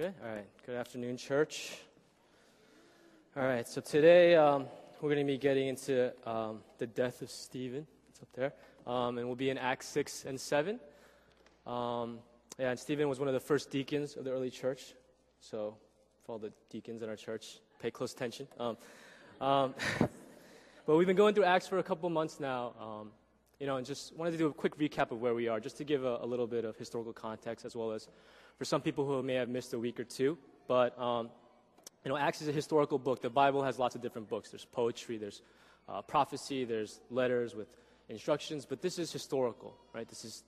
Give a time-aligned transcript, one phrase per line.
[0.00, 0.14] Good.
[0.24, 0.46] All right.
[0.64, 1.76] Good afternoon, church.
[3.36, 3.68] All right.
[3.68, 4.64] So today um,
[4.98, 7.86] we're going to be getting into um, the death of Stephen.
[8.08, 8.54] It's up there,
[8.86, 10.80] um, and we'll be in Acts six and seven.
[11.66, 12.20] Um,
[12.58, 14.94] yeah, and Stephen was one of the first deacons of the early church.
[15.38, 15.76] So,
[16.24, 18.48] for all the deacons in our church, pay close attention.
[18.58, 18.78] Um,
[19.38, 19.74] um,
[20.86, 22.72] but we've been going through Acts for a couple months now.
[23.60, 25.76] You know, and just wanted to do a quick recap of where we are, just
[25.76, 28.08] to give a, a little bit of historical context as well as
[28.58, 30.38] for some people who may have missed a week or two.
[30.66, 31.28] But, um,
[32.04, 33.20] you know, Acts is a historical book.
[33.20, 34.50] The Bible has lots of different books.
[34.50, 35.42] There's poetry, there's
[35.88, 37.68] uh, prophecy, there's letters with
[38.08, 40.08] instructions, but this is historical, right?
[40.08, 40.42] This is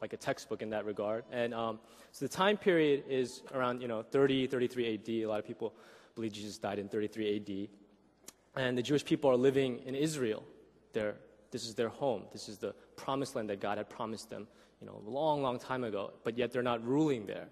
[0.00, 1.24] like a textbook in that regard.
[1.32, 1.80] And um,
[2.12, 5.08] so the time period is around, you know, 30, 33 AD.
[5.08, 5.74] A lot of people
[6.14, 8.62] believe Jesus died in 33 AD.
[8.62, 10.44] And the Jewish people are living in Israel.
[10.92, 11.16] They're,
[11.50, 12.24] this is their home.
[12.32, 14.46] This is the promised land that God had promised them
[14.80, 17.48] you know, a long, long time ago, but yet they're not ruling there.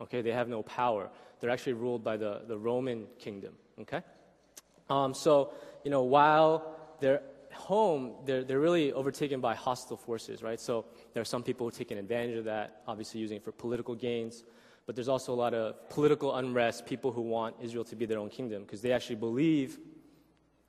[0.00, 1.08] Okay, they have no power.
[1.40, 3.54] They're actually ruled by the, the Roman kingdom.
[3.80, 4.02] Okay?
[4.90, 5.52] Um, so,
[5.84, 10.60] you know, while they're home, they're, they're really overtaken by hostile forces, right?
[10.60, 13.52] So there are some people who are taking advantage of that, obviously using it for
[13.52, 14.44] political gains.
[14.84, 18.18] But there's also a lot of political unrest, people who want Israel to be their
[18.18, 19.78] own kingdom, because they actually believe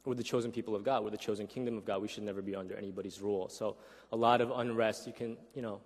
[0.07, 1.03] we're the chosen people of God.
[1.03, 2.01] We're the chosen kingdom of God.
[2.01, 3.49] We should never be under anybody's rule.
[3.49, 3.75] So
[4.11, 5.05] a lot of unrest.
[5.05, 5.81] You can, you know,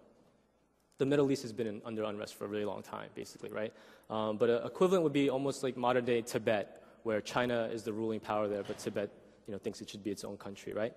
[1.00, 3.74] the Middle East has been in, under unrest for a really long time, basically, right?
[4.10, 7.92] Um, but an equivalent would be almost like modern day Tibet, where China is the
[7.92, 9.10] ruling power there, but Tibet,
[9.48, 10.94] you know, thinks it should be its own country, right?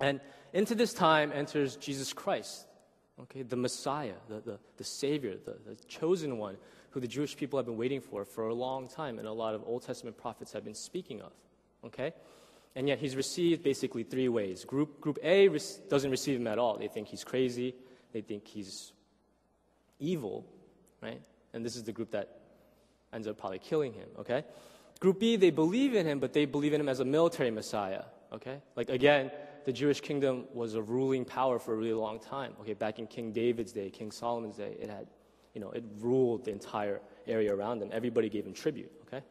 [0.00, 0.20] And
[0.54, 2.66] into this time enters Jesus Christ,
[3.20, 6.56] okay, the Messiah, the, the, the Savior, the, the chosen one,
[6.90, 9.54] who the Jewish people have been waiting for for a long time, and a lot
[9.54, 11.32] of Old Testament prophets have been speaking of
[11.84, 12.12] okay?
[12.76, 14.64] And yet he's received basically three ways.
[14.64, 15.48] Group, group A
[15.88, 16.76] doesn't receive him at all.
[16.76, 17.74] They think he's crazy,
[18.12, 18.92] they think he's
[19.98, 20.46] evil,
[21.02, 21.20] right?
[21.52, 22.40] And this is the group that
[23.12, 24.44] ends up probably killing him, okay?
[25.00, 28.04] Group B, they believe in him, but they believe in him as a military messiah,
[28.32, 28.60] okay?
[28.76, 29.30] Like again,
[29.64, 32.74] the Jewish kingdom was a ruling power for a really long time, okay?
[32.74, 35.06] Back in King David's day, King Solomon's day, it had,
[35.54, 37.90] you know, it ruled the entire area around them.
[37.92, 39.24] Everybody gave him tribute, okay?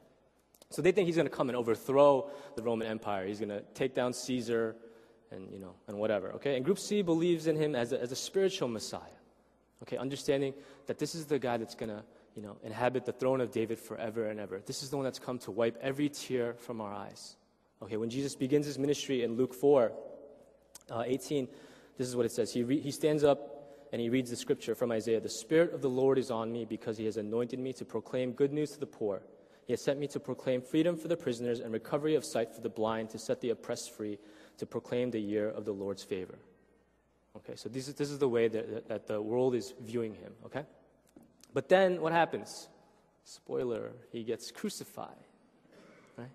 [0.72, 3.26] So they think he's going to come and overthrow the Roman Empire.
[3.26, 4.76] He's going to take down Caesar
[5.32, 6.32] and, you know, and whatever.
[6.34, 6.56] Okay?
[6.56, 9.02] And Group C believes in him as a, as a spiritual Messiah.
[9.84, 9.98] Okay?
[9.98, 10.54] Understanding
[10.86, 12.04] that this is the guy that's going to,
[12.36, 14.62] you know, inhabit the throne of David forever and ever.
[14.64, 17.36] This is the one that's come to wipe every tear from our eyes.
[17.82, 17.98] Okay?
[17.98, 19.92] When Jesus begins his ministry in Luke 4,
[20.92, 21.48] uh, 18,
[21.98, 22.54] this is what it says.
[22.54, 25.82] He, re- he stands up and he reads the scripture from Isaiah The Spirit of
[25.82, 28.80] the Lord is on me because he has anointed me to proclaim good news to
[28.80, 29.24] the poor.
[29.70, 32.60] He has sent me to proclaim freedom for the prisoners and recovery of sight for
[32.60, 34.18] the blind, to set the oppressed free,
[34.58, 36.40] to proclaim the year of the Lord's favor.
[37.36, 40.34] Okay, so this is, this is the way that, that the world is viewing him,
[40.44, 40.64] okay?
[41.54, 42.68] But then what happens?
[43.26, 45.24] Spoiler, he gets crucified,
[46.18, 46.32] right?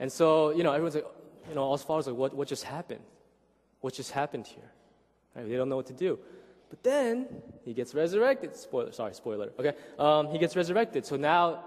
[0.00, 1.04] And so, you know, everyone's like,
[1.46, 3.04] you know, all followers like, what, what just happened?
[3.82, 4.70] What just happened here?
[5.34, 5.46] Right?
[5.46, 6.18] They don't know what to do.
[6.70, 7.26] But then
[7.66, 8.56] he gets resurrected.
[8.56, 9.50] Spoiler, sorry, spoiler.
[9.58, 11.04] Okay, um, he gets resurrected.
[11.04, 11.64] So now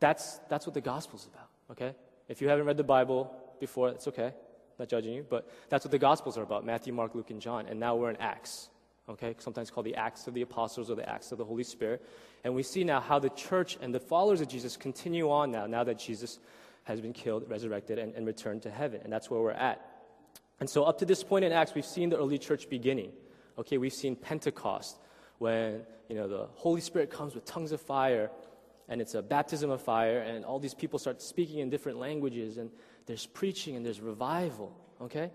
[0.00, 1.94] that's, that's what the gospel's about, okay?
[2.28, 4.32] If you haven't read the Bible before, it's okay.
[4.78, 7.66] not judging you, but that's what the gospels are about Matthew, Mark, Luke, and John.
[7.66, 8.68] And now we're in Acts,
[9.08, 9.34] okay?
[9.38, 12.04] Sometimes called the Acts of the Apostles or the Acts of the Holy Spirit.
[12.44, 15.66] And we see now how the church and the followers of Jesus continue on now,
[15.66, 16.38] now that Jesus
[16.84, 19.00] has been killed, resurrected, and, and returned to heaven.
[19.02, 19.80] And that's where we're at.
[20.60, 23.12] And so, up to this point in Acts, we've seen the early church beginning.
[23.58, 24.96] Okay, we've seen Pentecost,
[25.38, 28.30] when you know the Holy Spirit comes with tongues of fire
[28.88, 32.56] and it's a baptism of fire, and all these people start speaking in different languages,
[32.56, 32.70] and
[33.06, 35.30] there's preaching and there's revival, okay?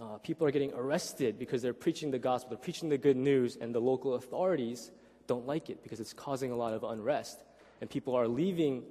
[0.00, 3.56] Uh, people are getting arrested because they're preaching the gospel, they're preaching the good news,
[3.60, 4.90] and the local authorities
[5.26, 7.42] don't like it because it's causing a lot of unrest.
[7.80, 8.82] And people are leaving,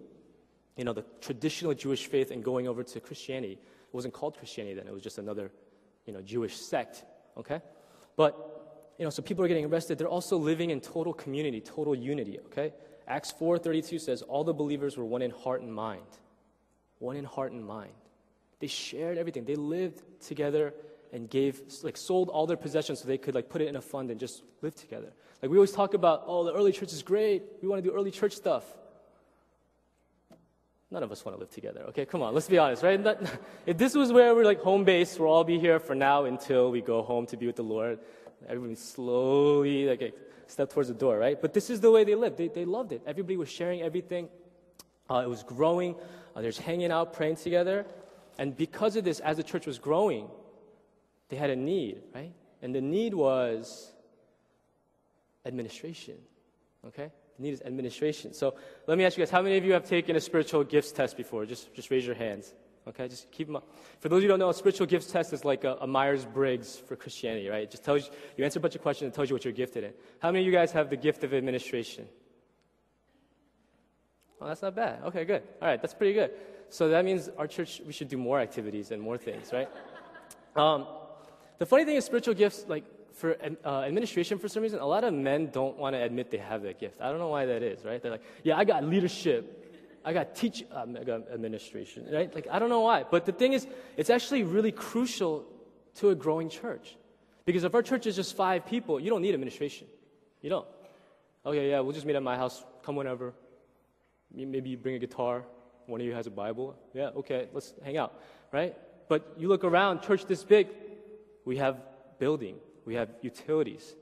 [0.78, 3.54] you know, the traditional Jewish faith and going over to Christianity.
[3.54, 5.52] It wasn't called Christianity then, it was just another,
[6.06, 7.04] you know, Jewish sect,
[7.38, 7.62] okay?
[8.16, 9.98] But, you know, so people are getting arrested.
[9.98, 12.74] They're also living in total community, total unity, okay?
[13.08, 16.08] Acts 4:32 says all the believers were one in heart and mind.
[17.00, 17.94] One in heart and mind.
[18.60, 19.46] They shared everything.
[19.46, 20.74] They lived together
[21.12, 23.82] and gave like sold all their possessions so they could like put it in a
[23.82, 25.12] fund and just live together.
[25.42, 27.44] Like we always talk about, oh, the early church is great.
[27.62, 28.64] We want to do early church stuff.
[30.92, 31.82] None of us want to live together.
[31.90, 33.00] Okay, come on, let's be honest, right?
[33.66, 36.72] if this was where we're like home base, we'll all be here for now until
[36.72, 38.00] we go home to be with the Lord.
[38.48, 40.14] Everybody slowly like
[40.48, 41.42] step towards the door, right?
[41.42, 42.38] But this is the way they lived.
[42.38, 43.02] They, they loved it.
[43.06, 44.30] Everybody was sharing everything.
[45.10, 45.96] Uh, it was growing.
[46.36, 47.86] Uh, they're just hanging out, praying together.
[48.38, 50.28] And because of this, as the church was growing,
[51.30, 52.34] they had a need, right?
[52.62, 53.92] And the need was
[55.46, 56.16] administration,
[56.88, 57.12] okay?
[57.38, 58.34] The need is administration.
[58.34, 58.56] So
[58.88, 61.18] let me ask you guys, how many of you have taken a spiritual gifts test
[61.18, 61.46] before?
[61.46, 62.54] Just, just raise your hands.
[62.88, 63.68] Okay, just keep them up.
[64.00, 65.88] For those of you who don't know, a spiritual gifts test is like a, a
[65.88, 67.64] Myers-Briggs for Christianity, right?
[67.64, 69.54] It just tells you, you answer a bunch of questions and tells you what you're
[69.54, 69.94] gifted in.
[70.20, 72.08] How many of you guys have the gift of administration?
[74.40, 75.02] Oh, that's not bad.
[75.06, 75.42] Okay, good.
[75.62, 76.32] All right, that's pretty good.
[76.70, 79.70] So that means our church, we should do more activities and more things, right?
[80.56, 80.88] Um,
[81.58, 83.36] the funny thing is, spiritual gifts, like for
[83.66, 86.62] uh, administration, for some reason, a lot of men don't want to admit they have
[86.64, 87.02] that gift.
[87.02, 88.02] I don't know why that is, right?
[88.02, 89.65] They're like, yeah, I got leadership.
[90.06, 92.34] I got teach administration, right?
[92.34, 93.04] Like, I don't know why.
[93.10, 93.66] But the thing is,
[93.98, 95.46] it's actually really crucial
[95.96, 96.96] to a growing church.
[97.46, 99.88] Because if our church is just five people, you don't need administration.
[100.42, 100.68] You don't.
[101.44, 102.64] Okay, yeah, we'll just meet at my house.
[102.84, 103.34] Come whenever.
[104.32, 105.44] Maybe you bring a guitar.
[105.88, 106.76] One of you has a Bible.
[106.94, 108.20] Yeah, okay, let's hang out,
[108.52, 108.76] right?
[109.08, 110.68] But you look around, church this big,
[111.46, 111.80] we have
[112.20, 113.96] building, we have utilities.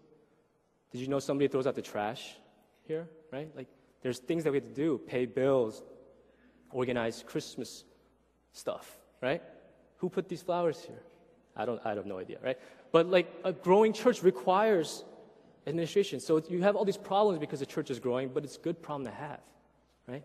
[0.91, 2.35] Did you know somebody throws out the trash
[2.87, 3.49] here, right?
[3.55, 3.67] Like,
[4.01, 5.81] there's things that we have to do pay bills,
[6.73, 7.83] organize Christmas
[8.51, 9.41] stuff, right?
[9.97, 11.01] Who put these flowers here?
[11.55, 12.57] I don't, I have no idea, right?
[12.91, 15.03] But like a growing church requires
[15.67, 16.19] administration.
[16.19, 18.81] So you have all these problems because the church is growing, but it's a good
[18.81, 19.39] problem to have,
[20.07, 20.23] right?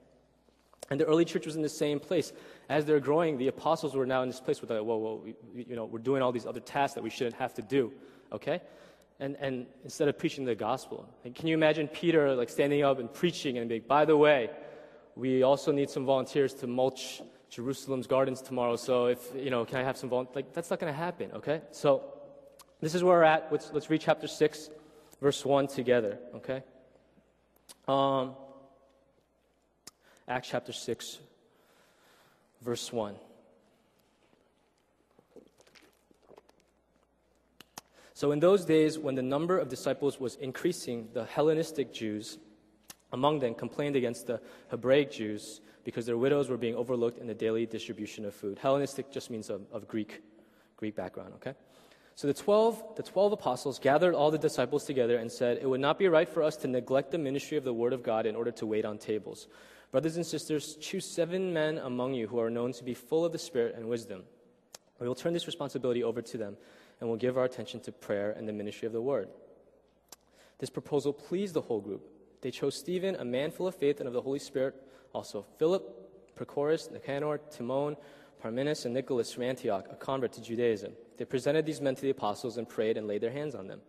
[0.90, 2.32] And the early church was in the same place.
[2.68, 5.22] As they're growing, the apostles were now in this place where they're like, whoa, whoa,
[5.54, 7.92] we, you know, we're doing all these other tasks that we shouldn't have to do,
[8.32, 8.62] okay?
[9.20, 11.06] And, and instead of preaching the gospel.
[11.24, 14.50] And can you imagine Peter like standing up and preaching and being, by the way,
[15.18, 17.20] we also need some volunteers to mulch
[17.50, 18.76] Jerusalem's gardens tomorrow.
[18.76, 20.36] So if, you know, can I have some volunteers?
[20.36, 21.60] Like, that's not going to happen, okay?
[21.72, 22.04] So
[22.80, 23.48] this is where we're at.
[23.50, 24.70] Let's, let's read chapter 6,
[25.20, 26.62] verse 1 together, okay?
[27.88, 28.36] Um,
[30.28, 31.18] Acts chapter 6,
[32.62, 33.16] verse 1.
[38.14, 42.38] So, in those days, when the number of disciples was increasing, the Hellenistic Jews
[43.12, 44.40] among them complained against the
[44.70, 48.58] Hebraic Jews because their widows were being overlooked in the daily distribution of food.
[48.58, 50.22] Hellenistic just means of, of Greek,
[50.76, 51.54] Greek background, okay?
[52.14, 55.80] So the 12, the 12 apostles gathered all the disciples together and said, It would
[55.80, 58.34] not be right for us to neglect the ministry of the Word of God in
[58.34, 59.46] order to wait on tables.
[59.92, 63.32] Brothers and sisters, choose seven men among you who are known to be full of
[63.32, 64.24] the Spirit and wisdom.
[65.00, 66.56] We will turn this responsibility over to them
[67.00, 69.28] and we will give our attention to prayer and the ministry of the Word.
[70.58, 72.06] This proposal pleased the whole group.
[72.40, 74.74] They chose Stephen, a man full of faith and of the Holy Spirit,
[75.12, 77.96] also Philip, Prochorus, Nicanor, Timon,
[78.42, 80.92] Parmenas, and Nicholas from Antioch, a convert to Judaism.
[81.16, 83.80] They presented these men to the apostles and prayed and laid their hands on them.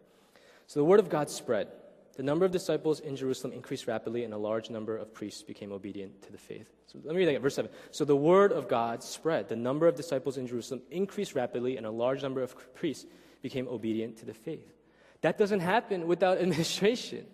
[0.66, 1.68] So the word of God spread.
[2.16, 5.72] The number of disciples in Jerusalem increased rapidly, and a large number of priests became
[5.72, 6.70] obedient to the faith.
[6.88, 7.72] So let me read that again, verse 7.
[7.92, 9.48] So the word of God spread.
[9.48, 13.06] The number of disciples in Jerusalem increased rapidly, and a large number of priests
[13.42, 14.74] became obedient to the faith.
[15.22, 17.26] That doesn't happen without administration.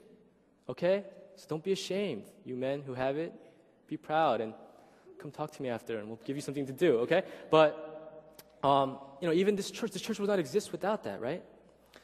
[0.70, 1.04] Okay?
[1.36, 3.34] So don't be ashamed, you men who have it.
[3.88, 4.54] Be proud and
[5.20, 7.24] come talk to me after, and we'll give you something to do, okay?
[7.52, 11.44] But, um, you know, even this church, this church would not exist without that, right?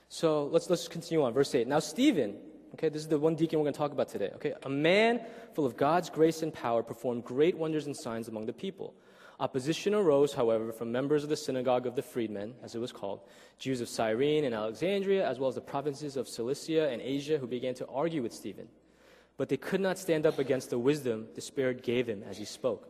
[0.10, 1.34] So let's, let's continue on.
[1.34, 1.68] Verse 8.
[1.68, 2.38] Now, Stephen,
[2.74, 4.31] Okay, this is the one deacon we're going to talk about today.
[4.36, 5.22] Okay, a man
[5.54, 8.94] full of God's grace and power performed great wonders and signs among the people.
[9.42, 13.22] Opposition arose, however, from members of the synagogue of the freedmen, as it was called,
[13.58, 17.48] Jews of Cyrene and Alexandria, as well as the provinces of Cilicia and Asia, who
[17.48, 18.68] began to argue with Stephen.
[19.38, 22.46] But they could not stand up against the wisdom the Spirit gave him as he
[22.46, 22.88] spoke.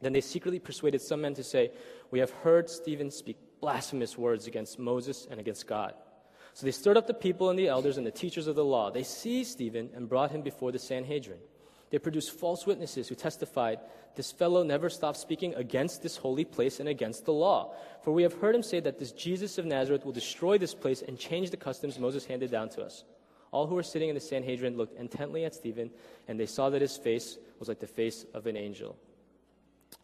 [0.00, 1.70] Then they secretly persuaded some men to say,
[2.10, 5.94] We have heard Stephen speak blasphemous words against Moses and against God.
[6.54, 8.90] So they stirred up the people and the elders and the teachers of the law.
[8.90, 11.38] They seized Stephen and brought him before the Sanhedrin.
[11.92, 13.78] They produced false witnesses who testified,
[14.16, 17.74] This fellow never stopped speaking against this holy place and against the law.
[18.02, 21.02] For we have heard him say that this Jesus of Nazareth will destroy this place
[21.02, 23.04] and change the customs Moses handed down to us.
[23.50, 25.90] All who were sitting in the Sanhedrin looked intently at Stephen,
[26.28, 28.96] and they saw that his face was like the face of an angel.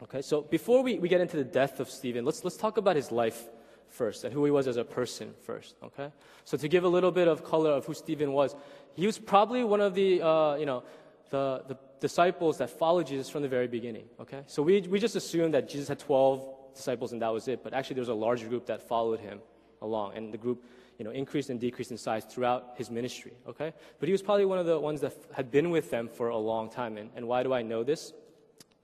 [0.03, 2.95] Okay, so before we, we get into the death of Stephen, let's, let's talk about
[2.95, 3.49] his life
[3.89, 5.75] first and who he was as a person first.
[5.83, 6.11] Okay,
[6.45, 8.55] so to give a little bit of color of who Stephen was,
[8.93, 10.83] he was probably one of the uh, you know
[11.29, 14.05] the, the disciples that followed Jesus from the very beginning.
[14.19, 16.45] Okay, so we we just assumed that Jesus had twelve
[16.75, 19.39] disciples and that was it, but actually there was a larger group that followed him
[19.81, 20.63] along, and the group
[20.97, 23.33] you know increased and decreased in size throughout his ministry.
[23.47, 26.29] Okay, but he was probably one of the ones that had been with them for
[26.29, 26.97] a long time.
[26.97, 28.13] And, and why do I know this?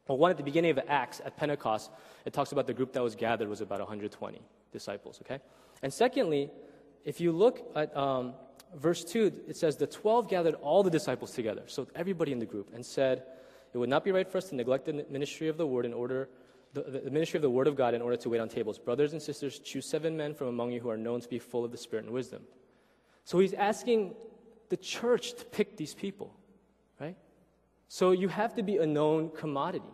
[0.07, 1.89] Well, one at the beginning of Acts at Pentecost,
[2.25, 4.39] it talks about the group that was gathered was about 120
[4.71, 5.39] disciples, okay?
[5.81, 6.51] And secondly,
[7.03, 8.33] if you look at um,
[8.75, 12.45] verse 2, it says, The 12 gathered all the disciples together, so everybody in the
[12.45, 13.23] group, and said,
[13.73, 15.93] It would not be right for us to neglect the ministry of the word in
[15.93, 16.29] order.
[16.73, 18.77] The, the ministry of the Word of God in order to wait on tables.
[18.77, 21.63] Brothers and sisters, choose seven men from among you who are known to be full
[21.63, 22.41] of the Spirit and wisdom.
[23.23, 24.13] So he's asking
[24.67, 26.35] the church to pick these people,
[26.99, 27.15] right?
[27.87, 29.93] So you have to be a known commodity.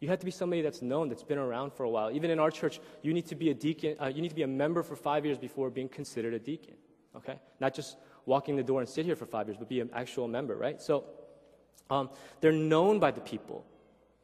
[0.00, 2.10] You have to be somebody that's known, that's been around for a while.
[2.10, 4.42] Even in our church, you need to be a deacon, uh, you need to be
[4.42, 6.74] a member for five years before being considered a deacon.
[7.16, 7.38] Okay?
[7.60, 7.96] Not just
[8.26, 10.80] walking the door and sit here for five years, but be an actual member, right?
[10.80, 11.04] So
[11.90, 12.10] um,
[12.40, 13.64] they're known by the people.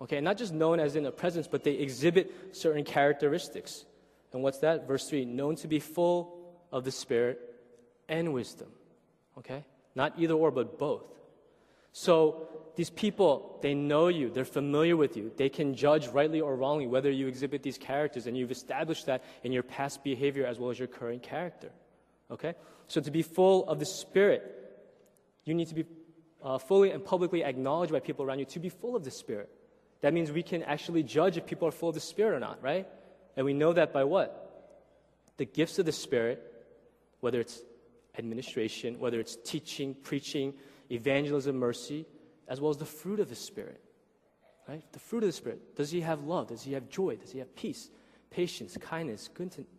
[0.00, 0.20] Okay?
[0.20, 3.84] Not just known as in a presence, but they exhibit certain characteristics.
[4.32, 4.86] And what's that?
[4.86, 6.36] Verse 3 known to be full
[6.72, 7.40] of the Spirit
[8.08, 8.68] and wisdom.
[9.38, 9.64] Okay?
[9.94, 11.04] Not either or, but both.
[11.92, 16.56] So these people, they know you, they're familiar with you, they can judge rightly or
[16.56, 20.58] wrongly whether you exhibit these characters, and you've established that in your past behavior as
[20.58, 21.70] well as your current character.
[22.34, 22.54] Okay?
[22.88, 24.42] So to be full of the Spirit,
[25.44, 25.84] you need to be
[26.42, 29.48] uh, fully and publicly acknowledged by people around you to be full of the Spirit.
[30.02, 32.62] That means we can actually judge if people are full of the Spirit or not,
[32.62, 32.86] right?
[33.36, 34.40] And we know that by what?
[35.38, 36.42] The gifts of the Spirit,
[37.20, 37.62] whether it's
[38.18, 40.54] administration, whether it's teaching, preaching,
[40.90, 42.04] evangelism, mercy,
[42.46, 43.80] as well as the fruit of the Spirit.
[44.68, 44.84] Right?
[44.92, 45.76] The fruit of the Spirit.
[45.76, 46.48] Does he have love?
[46.48, 47.16] Does he have joy?
[47.16, 47.90] Does he have peace,
[48.30, 49.28] patience, kindness,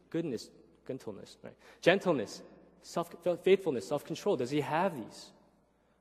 [0.10, 0.50] goodness,
[0.88, 1.56] gentleness, right?
[1.82, 2.42] Gentleness,
[2.82, 3.14] self,
[3.44, 4.36] faithfulness, self control.
[4.36, 5.32] Does he have these?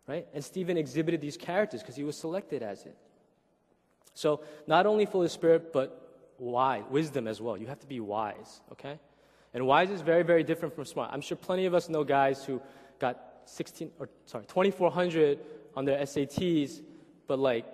[0.07, 0.27] Right?
[0.35, 2.97] And Stephen exhibited these characters because he was selected as it.
[4.13, 6.05] So, not only full of Spirit, but
[6.39, 7.57] wise, wisdom as well.
[7.57, 8.99] You have to be wise, okay?
[9.53, 11.11] And wise is very, very different from smart.
[11.13, 12.61] I'm sure plenty of us know guys who
[12.99, 15.39] got 16 or sorry, 2400
[15.77, 16.81] on their SATs,
[17.27, 17.65] but like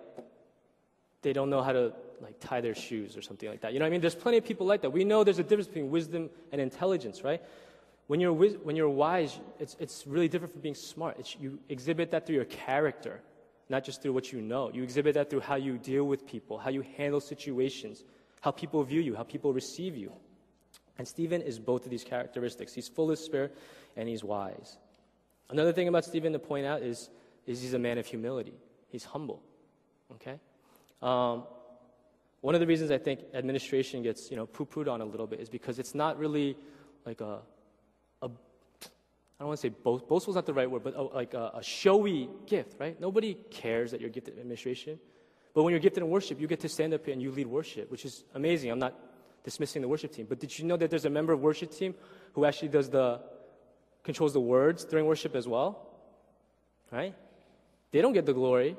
[1.22, 3.72] they don't know how to like tie their shoes or something like that.
[3.72, 4.00] You know I mean?
[4.00, 4.90] There's plenty of people like that.
[4.90, 7.42] We know there's a difference between wisdom and intelligence, right?
[8.06, 11.16] When you're, when you're wise, it's, it's really different from being smart.
[11.18, 13.20] It's, you exhibit that through your character,
[13.68, 14.70] not just through what you know.
[14.72, 18.02] You exhibit that through how you deal with people, how you handle situations,
[18.40, 20.12] how people view you, how people receive you.
[20.98, 22.74] And Stephen is both of these characteristics.
[22.74, 23.56] He's full of spirit
[23.96, 24.76] and he's wise.
[25.48, 27.10] Another thing about Stephen to point out is,
[27.46, 28.54] is he's a man of humility.
[28.88, 29.42] He's humble.
[30.16, 30.38] Okay?
[31.00, 31.44] Um,
[32.40, 35.40] one of the reasons I think administration gets you know poo-pooed on a little bit
[35.40, 36.56] is because it's not really
[37.04, 37.40] like a,
[38.22, 41.02] a I don't want to say boast, boastful is not the right word, but a,
[41.02, 43.00] like a, a showy gift, right?
[43.00, 44.98] Nobody cares that you're gifted in administration.
[45.54, 47.46] But when you're gifted in worship, you get to stand up here and you lead
[47.46, 48.70] worship, which is amazing.
[48.70, 48.94] I'm not
[49.42, 50.26] dismissing the worship team.
[50.28, 51.94] But did you know that there's a member of worship team
[52.34, 53.20] who actually does the
[54.04, 55.86] controls the words during worship as well?
[56.92, 57.14] Right?
[57.92, 58.76] They don't get the glory.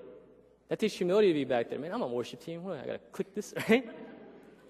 [0.71, 1.77] That takes humility to be back there.
[1.77, 2.63] Man, I'm on worship team.
[2.63, 3.85] What, I gotta click this, right?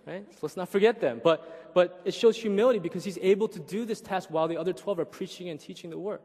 [0.07, 0.25] right?
[0.31, 1.21] So let's not forget them.
[1.23, 4.73] But but it shows humility because he's able to do this task while the other
[4.73, 6.21] 12 are preaching and teaching the word.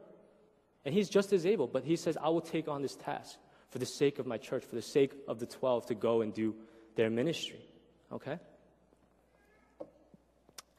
[0.83, 3.37] And he's just as able, but he says, I will take on this task
[3.69, 6.33] for the sake of my church, for the sake of the 12 to go and
[6.33, 6.55] do
[6.95, 7.61] their ministry.
[8.11, 8.39] Okay?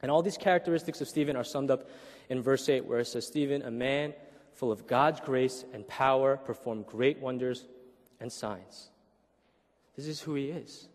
[0.01, 1.89] And all these characteristics of Stephen are summed up
[2.27, 4.13] in verse 8, where it says, Stephen, a man
[4.51, 7.65] full of God's grace and power, performed great wonders
[8.19, 8.89] and signs.
[9.95, 10.87] This is who he is.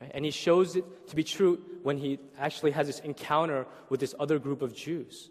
[0.00, 0.10] Right?
[0.14, 4.14] And he shows it to be true when he actually has this encounter with this
[4.18, 5.30] other group of Jews.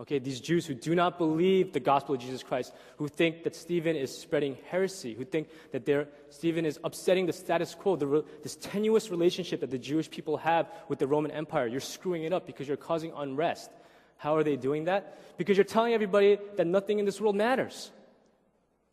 [0.00, 3.54] Okay, these Jews who do not believe the gospel of Jesus Christ, who think that
[3.54, 8.56] Stephen is spreading heresy, who think that Stephen is upsetting the status quo, the, this
[8.56, 11.68] tenuous relationship that the Jewish people have with the Roman Empire.
[11.68, 13.70] You're screwing it up because you're causing unrest.
[14.16, 15.18] How are they doing that?
[15.38, 17.92] Because you're telling everybody that nothing in this world matters.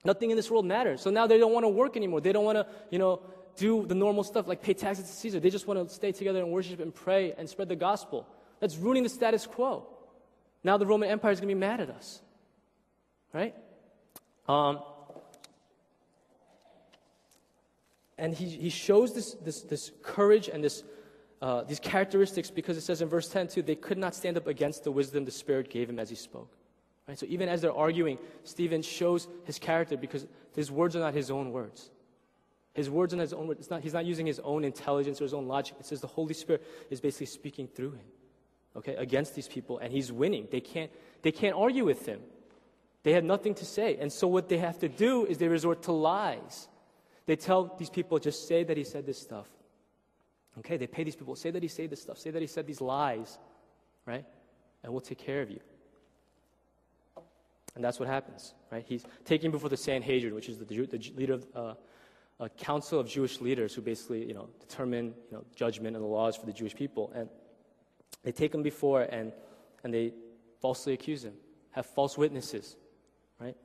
[0.03, 1.01] Nothing in this world matters.
[1.01, 2.21] So now they don't want to work anymore.
[2.21, 3.21] They don't want to, you know,
[3.55, 5.39] do the normal stuff like pay taxes to Caesar.
[5.39, 8.27] They just want to stay together and worship and pray and spread the gospel.
[8.59, 9.87] That's ruining the status quo.
[10.63, 12.21] Now the Roman Empire is going to be mad at us.
[13.33, 13.55] Right?
[14.47, 14.79] Um,
[18.17, 20.83] and he, he shows this, this, this courage and this,
[21.41, 24.47] uh, these characteristics because it says in verse 10 too, they could not stand up
[24.47, 26.55] against the wisdom the Spirit gave him as he spoke.
[27.07, 27.17] Right?
[27.17, 31.31] So even as they're arguing, Stephen shows his character because his words are not his
[31.31, 31.89] own words.
[32.73, 33.69] His words are not his own words.
[33.69, 35.75] Not, he's not using his own intelligence or his own logic.
[35.79, 38.05] It says the Holy Spirit is basically speaking through him
[38.75, 40.47] okay, against these people, and he's winning.
[40.51, 40.91] They can't,
[41.21, 42.21] they can't argue with him.
[43.03, 43.97] They have nothing to say.
[43.99, 46.67] And so what they have to do is they resort to lies.
[47.25, 49.47] They tell these people, just say that he said this stuff.
[50.59, 52.67] Okay, they pay these people, say that he said this stuff, say that he said
[52.67, 53.39] these lies,
[54.05, 54.25] right?
[54.83, 55.59] And we'll take care of you.
[57.75, 58.83] And that's what happens, right?
[58.85, 61.73] He's taken before the Sanhedrin, which is the, the leader of uh,
[62.39, 66.09] a council of Jewish leaders who basically, you know, determine, you know, judgment and the
[66.09, 67.11] laws for the Jewish people.
[67.15, 67.29] And
[68.23, 69.31] they take him before and,
[69.83, 70.13] and they
[70.59, 71.33] falsely accuse him,
[71.71, 72.75] have false witnesses,
[73.39, 73.55] right?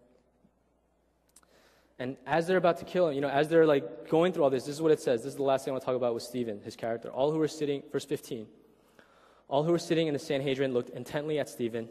[1.98, 4.50] And as they're about to kill him, you know, as they're like going through all
[4.50, 5.22] this, this is what it says.
[5.22, 7.08] This is the last thing I want to talk about with Stephen, his character.
[7.08, 8.46] All who were sitting, verse 15,
[9.48, 11.88] all who were sitting in the Sanhedrin looked intently at Stephen,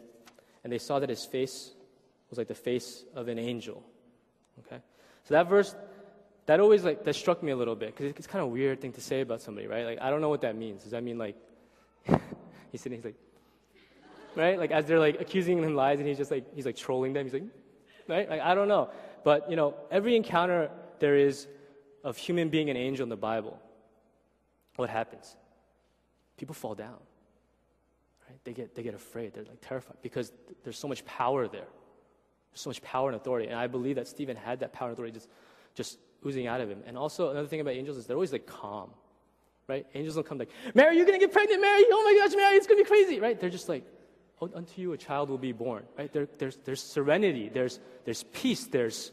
[0.62, 1.72] and they saw that his face
[2.30, 3.82] was like the face of an angel.
[4.66, 4.80] Okay?
[5.24, 5.74] So that verse
[6.46, 8.80] that always like that struck me a little bit because it's kind of a weird
[8.80, 9.84] thing to say about somebody, right?
[9.84, 10.82] Like I don't know what that means.
[10.82, 11.36] Does that mean like
[12.72, 13.16] he's sitting, he's like,
[14.36, 14.58] right?
[14.58, 17.24] Like as they're like accusing him lies, and he's just like he's like trolling them.
[17.24, 17.44] He's like,
[18.08, 18.30] right?
[18.30, 18.90] Like I don't know,
[19.24, 21.48] but you know, every encounter there is
[22.04, 23.60] of human being and angel in the Bible,
[24.76, 25.36] what happens?
[26.36, 26.98] People fall down.
[28.28, 28.38] Right?
[28.44, 29.34] They get they get afraid.
[29.34, 30.30] They're like terrified because
[30.62, 31.66] there's so much power there.
[32.56, 35.12] So much power and authority, and I believe that Stephen had that power and authority
[35.12, 35.28] just
[35.74, 36.82] just oozing out of him.
[36.86, 38.90] And also another thing about angels is they're always like calm.
[39.68, 39.86] Right?
[39.94, 41.84] Angels don't come like, Mary, you're gonna get pregnant, Mary.
[41.90, 43.20] Oh my gosh, Mary, it's gonna be crazy.
[43.20, 43.38] Right?
[43.38, 43.84] They're just like,
[44.40, 45.84] unto you a child will be born.
[45.98, 46.12] Right?
[46.12, 47.50] There, there's there's serenity.
[47.52, 48.66] There's there's peace.
[48.66, 49.12] There's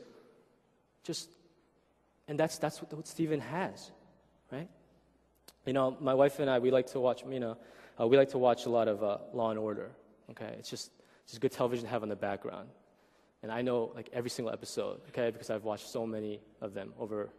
[1.03, 1.29] just,
[2.27, 3.91] and that's that's what, what Stephen has,
[4.51, 4.69] right?
[5.65, 7.23] You know, my wife and I, we like to watch.
[7.29, 7.57] You know,
[8.00, 9.91] uh, we like to watch a lot of uh, Law and Order.
[10.31, 10.91] Okay, it's just
[11.23, 12.69] it's just good television to have in the background.
[13.43, 16.93] And I know like every single episode, okay, because I've watched so many of them
[16.97, 17.29] over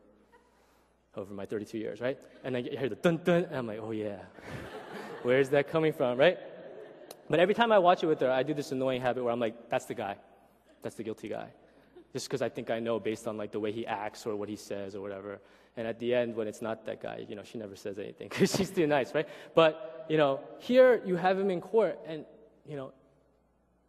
[1.17, 2.19] over my 32 years, right?
[2.43, 4.19] And I hear the dun dun, and I'm like, oh yeah,
[5.23, 6.39] where's that coming from, right?
[7.31, 9.41] But every time I watch it with her, I do this annoying habit where I'm
[9.41, 10.17] like, that's the guy,
[10.83, 11.49] that's the guilty guy,
[12.13, 14.49] just because I think I know based on like the way he acts or what
[14.49, 15.41] he says or whatever.
[15.77, 18.29] And at the end, when it's not that guy, you know, she never says anything
[18.31, 19.29] because she's too nice, right?
[19.55, 22.27] But you know, here you have him in court, and
[22.69, 22.93] you know,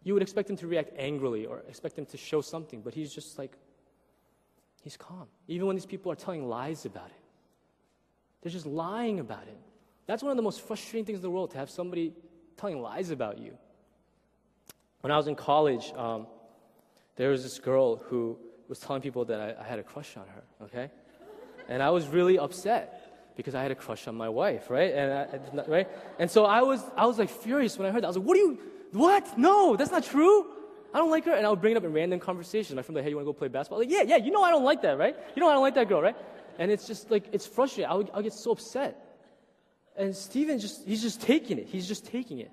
[0.05, 3.13] you would expect him to react angrily or expect him to show something, but he's
[3.13, 3.57] just like,
[4.83, 5.27] he's calm.
[5.47, 7.23] Even when these people are telling lies about it,
[8.41, 9.57] they're just lying about it.
[10.05, 12.13] That's one of the most frustrating things in the world to have somebody
[12.55, 13.57] telling lies about you.
[15.01, 16.27] When I was in college, um,
[17.15, 20.27] there was this girl who was telling people that I, I had a crush on
[20.27, 20.91] her, okay?
[21.67, 23.04] And I was really upset
[23.35, 24.93] because I had a crush on my wife, right?
[24.93, 25.89] And I, right?
[26.19, 28.07] And so I was, I was like furious when I heard that.
[28.07, 28.59] I was like, what are you,
[28.91, 29.37] what?
[29.37, 30.47] No, that's not true.
[30.93, 31.33] I don't like her.
[31.33, 32.75] And I would bring it up in random conversations.
[32.75, 33.81] My friend like, hey, you want to go play basketball?
[33.81, 35.15] I'm Like, yeah, yeah, you know I don't like that, right?
[35.35, 36.15] You know I don't like that girl, right?
[36.57, 37.91] And it's just like, it's frustrating.
[37.91, 39.01] I would, I get so upset.
[39.97, 41.67] And Stephen just, he's just taking it.
[41.67, 42.51] He's just taking it.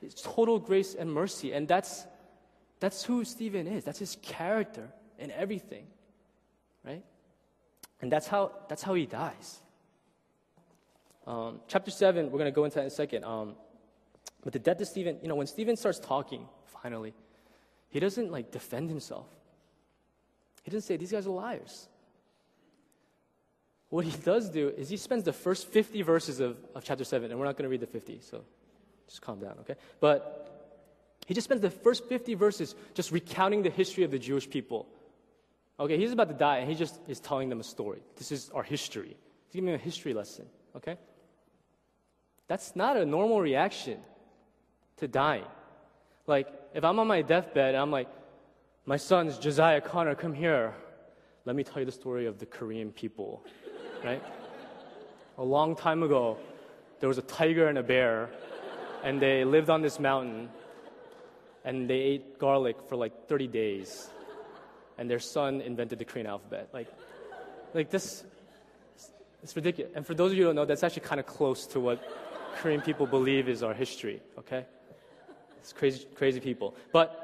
[0.00, 1.52] It's total grace and mercy.
[1.52, 2.06] And that's,
[2.80, 3.84] that's who Stephen is.
[3.84, 5.86] That's his character and everything,
[6.84, 7.02] right?
[8.00, 9.60] And that's how, that's how he dies.
[11.26, 13.24] Um, chapter 7, we're going to go into that in a second.
[13.24, 13.54] Um,
[14.42, 16.46] but the death of Stephen, you know, when Stephen starts talking,
[16.82, 17.14] finally,
[17.88, 19.26] he doesn't like defend himself.
[20.62, 21.88] He doesn't say, these guys are liars.
[23.88, 27.30] What he does do is he spends the first 50 verses of, of chapter 7,
[27.30, 28.44] and we're not going to read the 50, so
[29.06, 29.74] just calm down, okay?
[30.00, 30.44] But
[31.26, 34.88] he just spends the first 50 verses just recounting the history of the Jewish people.
[35.78, 38.00] Okay, he's about to die, and he just is telling them a story.
[38.16, 39.16] This is our history.
[39.46, 40.96] He's giving them a history lesson, okay?
[42.46, 43.98] That's not a normal reaction
[44.98, 45.44] to dying.
[46.26, 48.08] Like, if I'm on my deathbed I'm like,
[48.86, 50.74] my son's Josiah Connor, come here.
[51.46, 53.44] Let me tell you the story of the Korean people,
[54.04, 54.22] right?
[55.38, 56.38] A long time ago,
[57.00, 58.30] there was a tiger and a bear,
[59.02, 60.48] and they lived on this mountain,
[61.64, 64.10] and they ate garlic for like 30 days,
[64.98, 66.68] and their son invented the Korean alphabet.
[66.72, 66.88] Like,
[67.72, 68.24] like this,
[69.42, 69.92] it's ridiculous.
[69.94, 72.02] And for those of you who don't know, that's actually kind of close to what
[72.56, 74.66] Korean people believe is our history, okay?
[75.58, 76.74] It's crazy, crazy people.
[76.92, 77.20] But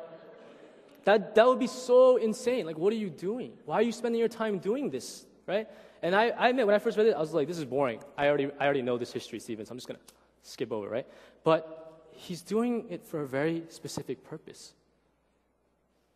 [1.04, 2.66] that, that would be so insane.
[2.66, 3.52] Like, what are you doing?
[3.64, 5.68] Why are you spending your time doing this, right?
[6.02, 8.00] And I, I admit, when I first read it, I was like, this is boring.
[8.16, 10.88] I already, I already know this history, Stephen, so I'm just going to skip over,
[10.88, 11.06] right?
[11.44, 14.74] But he's doing it for a very specific purpose.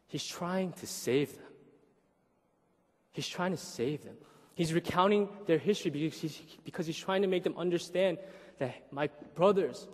[0.06, 1.52] He's trying to save them.
[3.12, 4.16] He's trying to save them.
[4.54, 8.18] He's recounting their history because he's, because he's trying to make them understand
[8.58, 9.86] that my brothers,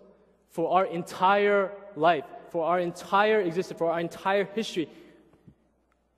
[0.50, 4.88] for our entire life, for our entire existence, for our entire history,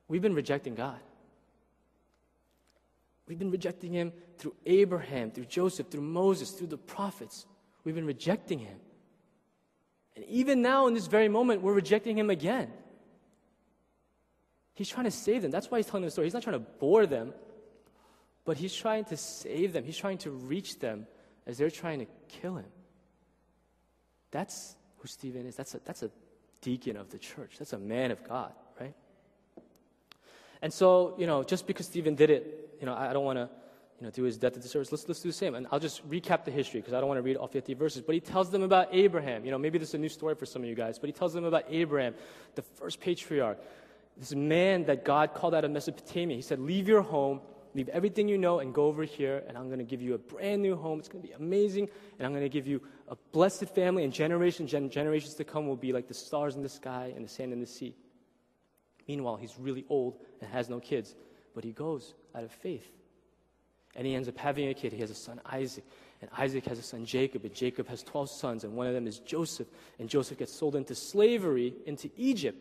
[0.08, 0.98] we've been rejecting God.
[3.26, 7.46] We've been rejecting Him through Abraham, through Joseph, through Moses, through the prophets.
[7.84, 8.78] We've been rejecting Him.
[10.16, 12.70] And even now, in this very moment, we're rejecting Him again.
[14.74, 15.50] He's trying to save them.
[15.50, 16.26] That's why He's telling the story.
[16.26, 17.32] He's not trying to bore them,
[18.44, 19.84] but He's trying to save them.
[19.84, 21.06] He's trying to reach them
[21.46, 22.70] as they're trying to kill Him.
[24.30, 25.56] That's who Stephen is.
[25.56, 26.10] That's a, that's a
[26.60, 27.56] deacon of the church.
[27.58, 28.94] That's a man of God, right?
[30.62, 33.36] And so, you know, just because Stephen did it, you know, I, I don't want
[33.38, 33.48] to,
[33.98, 34.90] you know, do his death at the service.
[34.90, 35.54] Let's, let's do the same.
[35.54, 38.02] And I'll just recap the history because I don't want to read all 50 verses.
[38.02, 39.44] But he tells them about Abraham.
[39.44, 41.12] You know, maybe this is a new story for some of you guys, but he
[41.12, 42.14] tells them about Abraham,
[42.54, 43.58] the first patriarch,
[44.16, 46.36] this man that God called out of Mesopotamia.
[46.36, 47.40] He said, Leave your home
[47.74, 50.18] leave everything you know and go over here, and I'm going to give you a
[50.18, 50.98] brand new home.
[50.98, 54.12] It's going to be amazing, and I'm going to give you a blessed family, and
[54.12, 57.28] generations and generations to come will be like the stars in the sky and the
[57.28, 57.94] sand in the sea.
[59.08, 61.14] Meanwhile, he's really old and has no kids,
[61.54, 62.88] but he goes out of faith.
[63.94, 64.92] And he ends up having a kid.
[64.92, 65.84] He has a son, Isaac.
[66.22, 67.44] And Isaac has a son, Jacob.
[67.44, 69.68] And Jacob has 12 sons, and one of them is Joseph.
[69.98, 72.58] And Joseph gets sold into slavery into Egypt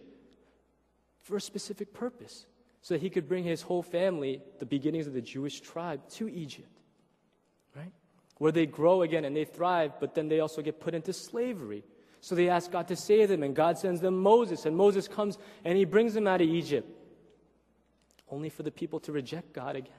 [1.21, 2.47] for a specific purpose
[2.81, 6.27] so that he could bring his whole family, the beginnings of the Jewish tribe, to
[6.29, 6.67] Egypt.
[7.75, 7.91] Right?
[8.37, 11.83] Where they grow again and they thrive, but then they also get put into slavery.
[12.21, 14.65] So they ask God to save them, and God sends them Moses.
[14.65, 16.89] And Moses comes and he brings them out of Egypt,
[18.29, 19.93] only for the people to reject God again.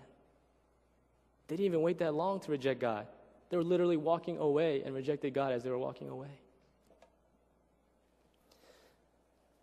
[1.49, 3.07] They didn't even wait that long to reject God.
[3.51, 6.41] They were literally walking away and rejected God as they were walking away.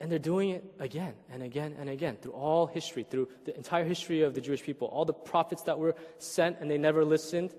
[0.02, 3.84] And they're doing it again and again and again through all history, through the entire
[3.84, 4.88] history of the Jewish people.
[4.88, 7.54] All the prophets that were sent and they never listened,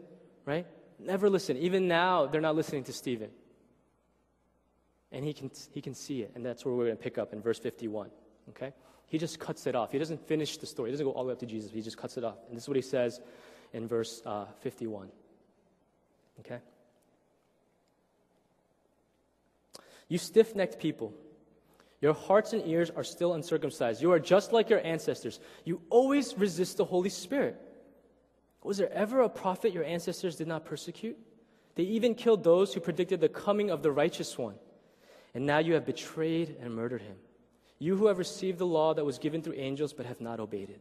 [0.47, 0.67] right?
[0.99, 1.59] Never listened.
[1.59, 3.31] Even now, they're not listening to Stephen.
[5.13, 6.33] And he can, he can see it.
[6.35, 8.11] And that's where we're going to pick up in verse 51.
[8.51, 8.73] Okay?
[9.09, 9.93] He just cuts it off.
[9.93, 10.91] He doesn't finish the story.
[10.91, 11.71] He doesn't go all the way up to Jesus.
[11.71, 12.37] He just cuts it off.
[12.49, 13.21] And this is what he says
[13.73, 15.09] in verse uh, 51.
[16.41, 16.59] Okay?
[20.09, 21.13] You stiff necked people.
[22.01, 24.01] Your hearts and ears are still uncircumcised.
[24.01, 25.39] You are just like your ancestors.
[25.65, 27.61] You always resist the Holy Spirit.
[28.63, 31.19] Was there ever a prophet your ancestors did not persecute?
[31.75, 34.55] They even killed those who predicted the coming of the righteous one.
[35.35, 37.17] And now you have betrayed and murdered him.
[37.79, 40.71] You who have received the law that was given through angels but have not obeyed
[40.71, 40.81] it.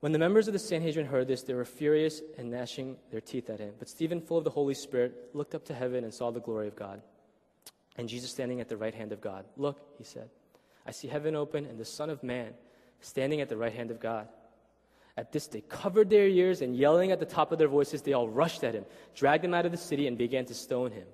[0.00, 3.50] When the members of the Sanhedrin heard this, they were furious and gnashing their teeth
[3.50, 3.74] at him.
[3.78, 6.68] But Stephen, full of the Holy Spirit, looked up to heaven and saw the glory
[6.68, 7.02] of God
[7.98, 9.44] and Jesus standing at the right hand of God.
[9.56, 10.28] Look, he said,
[10.86, 12.52] I see heaven open and the Son of Man
[13.00, 14.28] standing at the right hand of God.
[15.16, 18.12] At this, they covered their ears and yelling at the top of their voices, they
[18.12, 21.06] all rushed at him, dragged him out of the city, and began to stone him.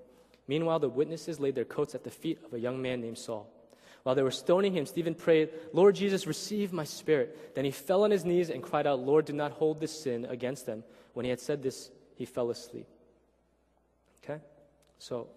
[0.49, 3.49] Meanwhile, the witnesses laid their coats at the feet of a young man named Saul.
[4.03, 7.55] While they were stoning him, Stephen prayed, Lord Jesus, receive my spirit.
[7.55, 10.25] Then he fell on his knees and cried out, Lord, do not hold this sin
[10.25, 10.83] against them.
[11.15, 12.89] When he had said this, he fell asleep.
[14.25, 14.41] Okay?
[14.99, 15.29] So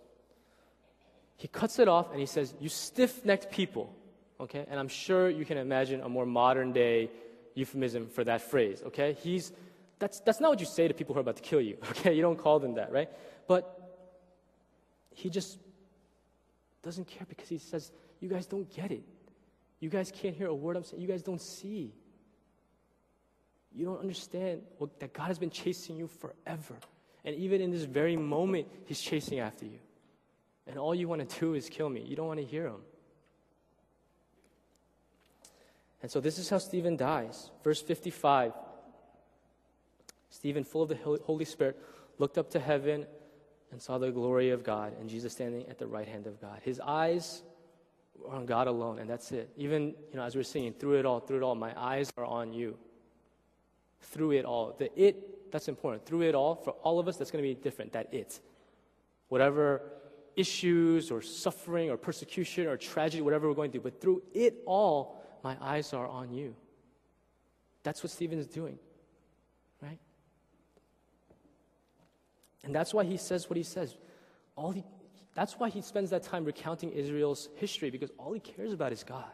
[1.37, 3.93] he cuts it off and he says, You stiff necked people.
[4.39, 4.65] Okay?
[4.69, 7.09] And I'm sure you can imagine a more modern day
[7.53, 8.81] euphemism for that phrase.
[8.87, 9.17] Okay?
[9.21, 9.51] He's,
[9.99, 11.77] that's, that's not what you say to people who are about to kill you.
[11.91, 12.13] Okay?
[12.13, 13.09] You don't call them that, right?
[13.47, 13.71] But
[15.13, 15.57] he just
[16.83, 19.03] doesn't care because he says, You guys don't get it.
[19.79, 21.01] You guys can't hear a word I'm saying.
[21.01, 21.93] You guys don't see.
[23.73, 24.61] You don't understand
[24.99, 26.75] that God has been chasing you forever.
[27.25, 29.79] And even in this very moment, He's chasing after you.
[30.67, 32.01] And all you want to do is kill me.
[32.01, 32.81] You don't want to hear him.
[36.01, 37.49] And so this is how Stephen dies.
[37.63, 38.53] Verse 55
[40.29, 41.79] Stephen, full of the Holy Spirit,
[42.17, 43.05] looked up to heaven
[43.71, 46.59] and saw the glory of God and Jesus standing at the right hand of God.
[46.61, 47.41] His eyes
[48.17, 49.49] were on God alone, and that's it.
[49.57, 52.11] Even, you know, as we are singing, through it all, through it all, my eyes
[52.17, 52.77] are on you.
[54.01, 54.75] Through it all.
[54.77, 56.05] The it, that's important.
[56.05, 57.93] Through it all, for all of us, that's going to be different.
[57.93, 58.39] That it.
[59.29, 59.81] Whatever
[60.35, 63.81] issues or suffering or persecution or tragedy, whatever we're going through.
[63.81, 66.55] But through it all, my eyes are on you.
[67.83, 68.79] That's what Stephen is doing,
[69.81, 69.99] right?
[72.63, 73.95] And that's why he says what he says.
[74.55, 74.83] All he,
[75.35, 79.03] that's why he spends that time recounting Israel's history, because all he cares about is
[79.03, 79.31] God.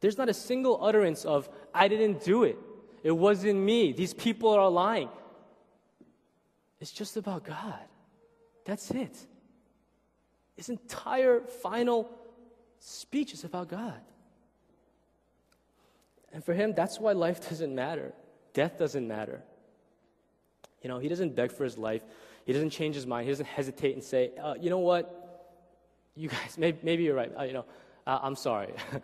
[0.00, 2.58] There's not a single utterance of, I didn't do it.
[3.04, 3.92] It wasn't me.
[3.92, 5.08] These people are lying.
[6.80, 7.78] It's just about God.
[8.64, 9.16] That's it.
[10.62, 12.08] His entire final
[12.78, 14.00] speech is about God.
[16.32, 18.12] And for him, that's why life doesn't matter.
[18.54, 19.42] Death doesn't matter.
[20.80, 22.04] You know, he doesn't beg for his life.
[22.46, 23.24] He doesn't change his mind.
[23.24, 25.50] He doesn't hesitate and say, uh, you know what?
[26.14, 27.32] You guys, maybe, maybe you're right.
[27.36, 27.64] Uh, you know,
[28.06, 28.72] uh, I'm sorry.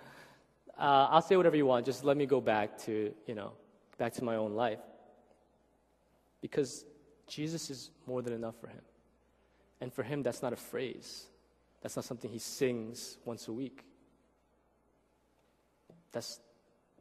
[0.78, 1.84] Uh, I'll say whatever you want.
[1.84, 3.50] Just let me go back to, you know,
[3.98, 4.78] back to my own life.
[6.40, 6.84] Because
[7.26, 8.82] Jesus is more than enough for him.
[9.80, 11.26] And for him, that's not a phrase.
[11.82, 13.84] That's not something he sings once a week.
[16.12, 16.40] That's,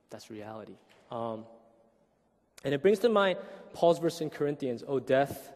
[0.09, 0.75] that's reality.
[1.09, 1.45] Um,
[2.63, 3.39] and it brings to mind
[3.73, 5.51] Paul's verse in Corinthians Oh, death,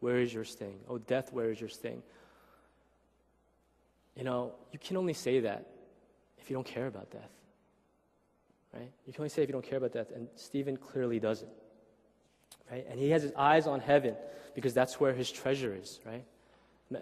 [0.00, 0.80] where is your sting?
[0.88, 2.02] Oh, death, where is your sting?
[4.16, 5.66] You know, you can only say that
[6.38, 7.30] if you don't care about death.
[8.74, 8.90] Right?
[9.06, 10.10] You can only say if you don't care about death.
[10.14, 11.50] And Stephen clearly doesn't.
[12.70, 12.86] Right?
[12.88, 14.16] And he has his eyes on heaven
[14.54, 16.24] because that's where his treasure is, right?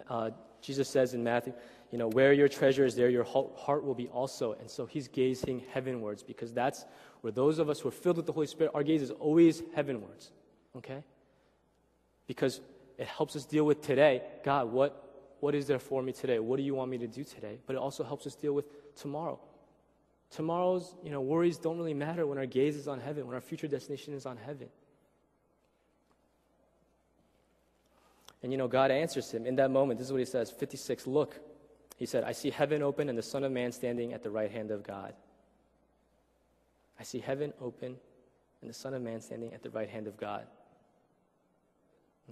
[0.09, 1.53] Uh, Jesus says in Matthew,
[1.91, 4.53] you know, where your treasure is, there your heart will be also.
[4.53, 6.85] And so he's gazing heavenwards because that's
[7.21, 9.61] where those of us who are filled with the Holy Spirit, our gaze is always
[9.75, 10.31] heavenwards.
[10.77, 11.03] Okay?
[12.27, 12.61] Because
[12.97, 14.21] it helps us deal with today.
[14.43, 16.39] God, what, what is there for me today?
[16.39, 17.57] What do you want me to do today?
[17.65, 19.39] But it also helps us deal with tomorrow.
[20.29, 23.41] Tomorrow's you know, worries don't really matter when our gaze is on heaven, when our
[23.41, 24.69] future destination is on heaven.
[28.43, 29.99] And you know, God answers him in that moment.
[29.99, 31.39] This is what he says 56 Look,
[31.97, 34.51] he said, I see heaven open and the Son of Man standing at the right
[34.51, 35.13] hand of God.
[36.99, 37.95] I see heaven open
[38.61, 40.45] and the Son of Man standing at the right hand of God.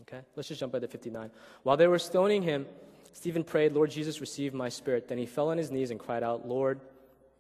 [0.02, 1.30] Okay, let's just jump at the 59.
[1.64, 2.66] While they were stoning him,
[3.14, 5.08] Stephen prayed, Lord Jesus, receive my spirit.
[5.08, 6.80] Then he fell on his knees and cried out, Lord,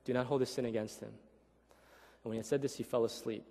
[0.03, 1.10] do not hold this sin against him.
[1.10, 1.15] And
[2.23, 3.45] when he had said this, he fell asleep.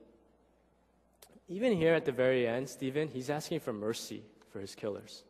[1.48, 5.24] Even here at the very end, Stephen, he's asking for mercy for his killers.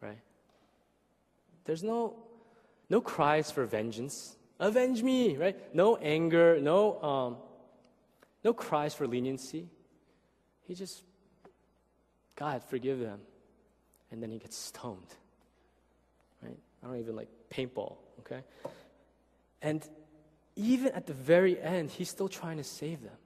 [0.00, 0.18] Right?
[1.64, 2.16] There's no,
[2.88, 4.36] no cries for vengeance.
[4.60, 5.74] Avenge me, right?
[5.74, 7.36] No anger, no, um,
[8.44, 9.68] no cries for leniency.
[10.66, 11.02] He just,
[12.36, 13.20] God, forgive them.
[14.10, 15.14] And then he gets stoned.
[16.42, 16.58] Right?
[16.82, 18.42] I don't even like paintball, okay?
[19.60, 19.86] And
[20.56, 23.16] even at the very end, he's still trying to save them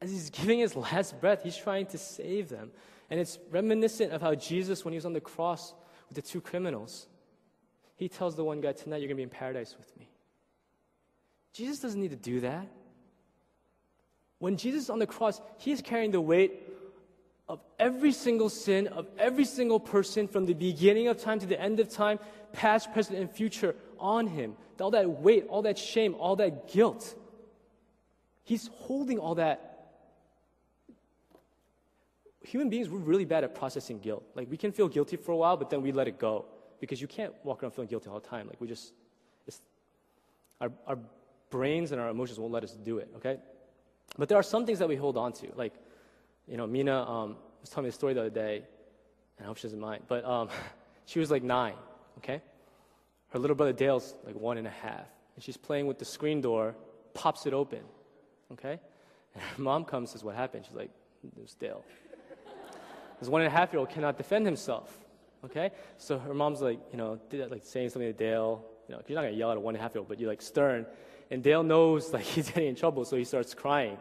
[0.00, 2.70] as he's giving his last breath, he's trying to save them.
[3.10, 5.74] And it's reminiscent of how Jesus, when he was on the cross
[6.08, 7.08] with the two criminals,
[7.96, 10.08] he tells the one guy, Tonight you're going to be in paradise with me.
[11.52, 12.68] Jesus doesn't need to do that.
[14.38, 16.62] When Jesus is on the cross, he's carrying the weight
[17.48, 21.60] of every single sin of every single person from the beginning of time to the
[21.60, 22.20] end of time,
[22.52, 24.54] past, present, and future, on him.
[24.80, 27.16] All that weight, all that shame, all that guilt.
[28.44, 29.67] He's holding all that
[32.48, 34.24] human beings, we're really bad at processing guilt.
[34.34, 36.46] Like, we can feel guilty for a while, but then we let it go
[36.80, 38.46] because you can't walk around feeling guilty all the time.
[38.46, 38.92] Like, we just,
[40.60, 40.98] our, our
[41.50, 43.38] brains and our emotions won't let us do it, okay?
[44.16, 45.48] But there are some things that we hold on to.
[45.54, 45.74] Like,
[46.46, 48.62] you know, Mina um, was telling me a story the other day,
[49.36, 50.48] and I hope she doesn't mind, but um,
[51.06, 51.74] she was like nine,
[52.18, 52.40] okay?
[53.30, 56.40] Her little brother Dale's like one and a half, and she's playing with the screen
[56.40, 56.74] door,
[57.14, 57.80] pops it open,
[58.52, 58.80] okay?
[59.34, 60.64] And her mom comes says, What happened?
[60.66, 60.90] She's like,
[61.22, 61.84] It was Dale.
[63.20, 64.96] This one and a half year old cannot defend himself.
[65.44, 65.70] Okay?
[65.96, 68.64] So her mom's like, you know, like saying something to Dale.
[68.88, 70.18] You know, you're not gonna yell at a one and a half year old, but
[70.18, 70.86] you're like stern.
[71.30, 73.96] And Dale knows like he's getting in trouble, so he starts crying.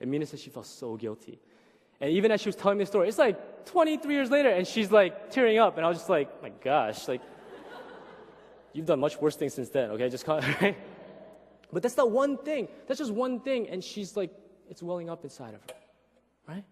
[0.00, 1.40] And Mina says she felt so guilty.
[2.00, 4.66] And even as she was telling me the story, it's like 23 years later, and
[4.66, 7.22] she's like tearing up, and I was just like, my gosh, like,
[8.72, 10.08] you've done much worse things since then, okay?
[10.08, 10.76] Just call, right?
[11.72, 12.68] But that's not one thing.
[12.86, 14.30] That's just one thing, and she's like,
[14.68, 15.76] it's welling up inside of her,
[16.48, 16.64] right?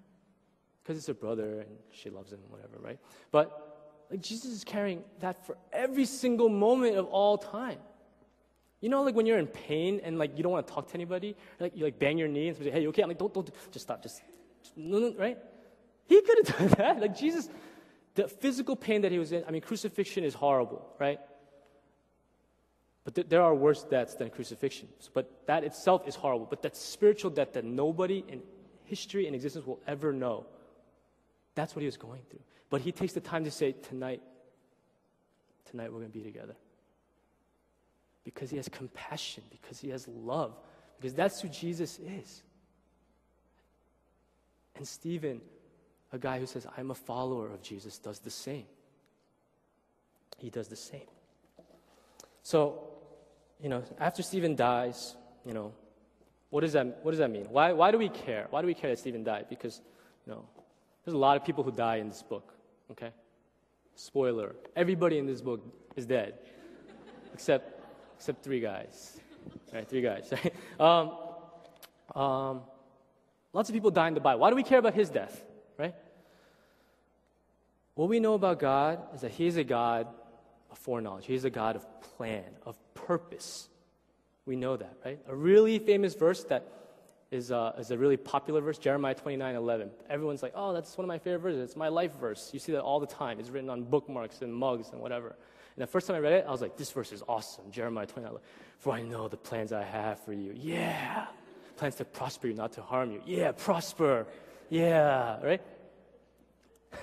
[0.83, 2.99] Because it's her brother and she loves him, whatever, right?
[3.31, 7.79] But like Jesus is carrying that for every single moment of all time.
[8.81, 10.95] You know, like when you're in pain and like you don't want to talk to
[10.95, 13.33] anybody, like you like bang your knee and say, "Hey, you okay?" I'm like, "Don't,
[13.33, 14.21] don't, just stop, just,
[14.77, 15.39] no, no, right?"
[16.07, 17.01] He could have done that.
[17.01, 17.49] Like Jesus,
[18.15, 19.45] the physical pain that he was in.
[19.47, 21.21] I mean, crucifixion is horrible, right?
[23.05, 24.89] But th- there are worse deaths than crucifixion.
[25.15, 26.47] But that itself is horrible.
[26.47, 28.43] But that spiritual death that nobody in
[28.85, 30.47] history and existence will ever know
[31.55, 32.41] that's what he was going through.
[32.71, 34.23] But he takes the time to say, Tonight,
[35.71, 36.55] tonight we're going to be together.
[38.25, 40.55] Because he has compassion, because he has love,
[40.99, 42.43] because that's who Jesus is.
[44.77, 45.41] And Stephen,
[46.13, 48.65] a guy who says, I'm a follower of Jesus, does the same.
[50.39, 51.07] He does the same.
[52.43, 52.81] So,
[53.61, 55.73] you know, after Stephen dies, you know,
[56.51, 57.47] what does that, what does that mean?
[57.51, 58.47] Why, why do we care?
[58.51, 59.47] Why do we care that Stephen died?
[59.49, 59.81] Because,
[60.27, 60.45] you know,
[61.05, 62.55] there's a lot of people who die in this book,
[62.91, 63.11] okay?
[63.95, 65.61] Spoiler everybody in this book
[65.97, 66.35] is dead,
[67.35, 67.81] except,
[68.17, 69.19] except three guys.
[69.73, 70.33] Right, three guys.
[70.45, 70.55] Right?
[70.81, 72.61] Um, um,
[73.53, 74.41] lots of people die in the Bible.
[74.41, 75.45] Why do we care about his death,
[75.79, 75.95] right?
[77.95, 80.07] What we know about God is that he is a God
[80.71, 81.87] of foreknowledge, he is a God of
[82.17, 83.69] plan, of purpose.
[84.47, 85.21] We know that, right?
[85.29, 86.82] A really famous verse that
[87.33, 89.91] is, uh, is a really popular verse, Jeremiah 29 11.
[90.11, 91.71] Everyone's like, oh, that's one of my favorite verses.
[91.71, 92.51] It's my life verse.
[92.53, 93.41] You see that all the time.
[93.41, 95.29] It's written on bookmarks and mugs and whatever.
[95.29, 97.71] And the first time I read it, I was like, this verse is awesome.
[97.71, 98.47] Jeremiah 29 11.
[98.79, 100.53] For I know the plans I have for you.
[100.55, 101.27] Yeah.
[101.77, 103.23] Plans to prosper you, not to harm you.
[103.25, 104.27] Yeah, prosper.
[104.69, 105.63] Yeah, right?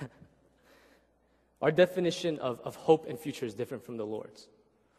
[1.60, 4.46] Our definition of, of hope and future is different from the Lord's.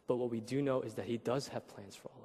[0.06, 2.21] But what we do know is that He does have plans for all.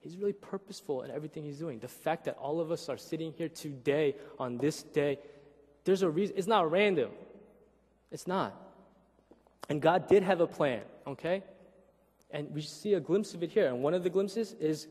[0.00, 1.78] He's really purposeful in everything he's doing.
[1.78, 5.18] The fact that all of us are sitting here today on this day,
[5.84, 6.36] there's a reason.
[6.38, 7.10] It's not random.
[8.10, 8.54] It's not.
[9.68, 11.42] And God did have a plan, okay?
[12.30, 13.66] And we see a glimpse of it here.
[13.66, 14.88] And one of the glimpses is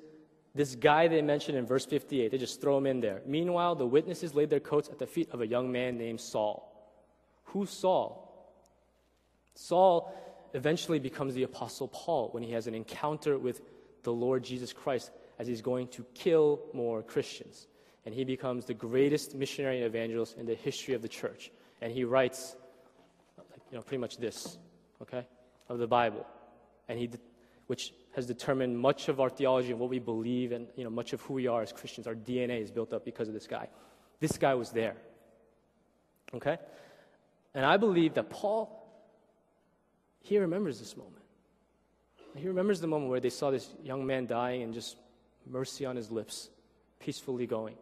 [0.54, 2.32] this guy they mentioned in verse 58.
[2.32, 3.22] They just throw him in there.
[3.26, 6.66] Meanwhile, the witnesses laid their coats at the feet of a young man named Saul.
[7.46, 8.26] Who's Saul?
[9.56, 10.14] Saul
[10.54, 13.62] eventually becomes the Apostle Paul when he has an encounter with
[14.04, 17.68] the Lord Jesus Christ as he's going to kill more Christians.
[18.06, 21.52] And he becomes the greatest missionary and evangelist in the history of the church.
[21.82, 22.56] And he writes,
[23.72, 24.58] you know, pretty much this,
[25.02, 25.26] okay,
[25.68, 26.26] of the Bible.
[26.88, 27.10] And he,
[27.68, 31.14] which has determined much of our theology and what we believe and, you know, much
[31.14, 32.08] of who we are as Christians.
[32.08, 33.68] Our DNA is built up because of this guy.
[34.20, 34.96] This guy was there.
[36.34, 36.58] Okay?
[37.54, 38.88] And I believe that Paul,
[40.22, 41.19] he remembers this moment.
[42.40, 44.96] He remembers the moment where they saw this young man dying and just
[45.46, 46.50] mercy on his lips,
[47.00, 47.76] peacefully going.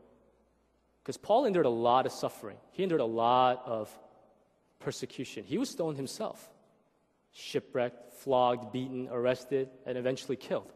[1.03, 3.95] Because Paul endured a lot of suffering, he endured a lot of
[4.79, 5.43] persecution.
[5.43, 6.49] He was stoned himself,
[7.33, 10.71] shipwrecked, flogged, beaten, arrested, and eventually killed.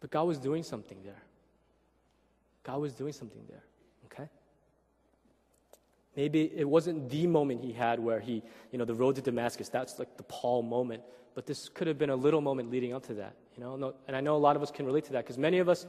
[0.00, 1.22] But God was doing something there.
[2.64, 3.62] God was doing something there?
[6.20, 9.70] Maybe it wasn't the moment he had where he, you know, the road to Damascus,
[9.70, 11.02] that's like the Paul moment.
[11.34, 13.94] But this could have been a little moment leading up to that, you know?
[14.06, 15.86] And I know a lot of us can relate to that because many of us,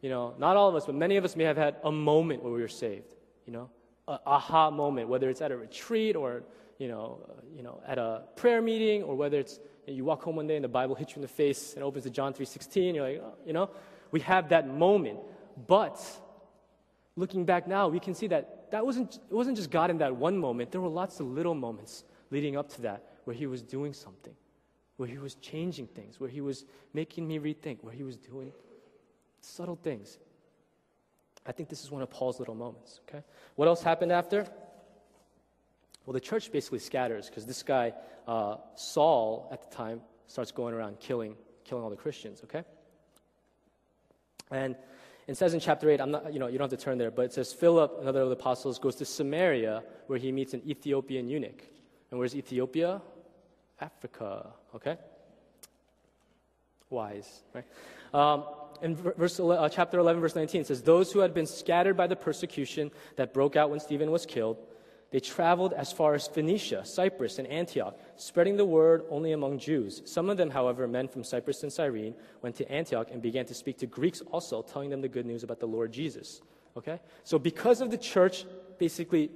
[0.00, 2.44] you know, not all of us, but many of us may have had a moment
[2.44, 3.12] where we were saved,
[3.44, 3.70] you know?
[4.06, 6.44] A aha moment, whether it's at a retreat or,
[6.78, 10.04] you know, uh, you know, at a prayer meeting or whether it's you, know, you
[10.04, 12.10] walk home one day and the Bible hits you in the face and opens to
[12.10, 13.68] John 3.16, you're like, oh, you know?
[14.12, 15.18] We have that moment.
[15.66, 15.98] But
[17.16, 20.16] looking back now, we can see that that wasn't, it wasn't just God in that
[20.16, 20.72] one moment.
[20.72, 24.32] There were lots of little moments leading up to that where He was doing something,
[24.96, 28.50] where He was changing things, where He was making me rethink, where He was doing
[29.42, 30.18] subtle things.
[31.46, 33.22] I think this is one of Paul's little moments, okay?
[33.56, 34.46] What else happened after?
[36.06, 37.92] Well, the church basically scatters because this guy,
[38.26, 42.64] uh, Saul, at the time, starts going around killing, killing all the Christians, okay?
[44.50, 44.76] And
[45.26, 47.10] it says in chapter 8, I'm not, you know, you don't have to turn there,
[47.10, 50.62] but it says Philip, another of the apostles, goes to Samaria where he meets an
[50.66, 51.62] Ethiopian eunuch.
[52.10, 53.00] And where's Ethiopia?
[53.80, 54.96] Africa, okay?
[56.90, 57.64] Wise, right?
[58.12, 58.44] Um,
[58.82, 62.06] in verse, uh, chapter 11, verse 19, it says, Those who had been scattered by
[62.06, 64.58] the persecution that broke out when Stephen was killed
[65.12, 70.00] they traveled as far as Phoenicia, Cyprus, and Antioch, spreading the word only among Jews.
[70.06, 73.54] Some of them, however, men from Cyprus and Cyrene, went to Antioch and began to
[73.54, 76.40] speak to Greeks also, telling them the good news about the Lord Jesus.
[76.78, 76.98] Okay?
[77.24, 78.46] So, because of the church
[78.78, 79.30] basically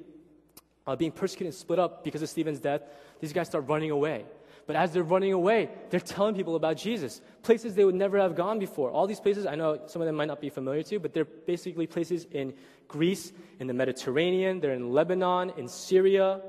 [0.86, 2.80] uh, being persecuted and split up because of Stephen's death,
[3.20, 4.24] these guys start running away.
[4.66, 7.20] But as they're running away, they're telling people about Jesus.
[7.42, 8.90] Places they would never have gone before.
[8.90, 11.14] All these places, I know some of them might not be familiar to, you, but
[11.14, 12.52] they're basically places in
[12.88, 16.40] Greece, in the Mediterranean, they're in Lebanon, in Syria,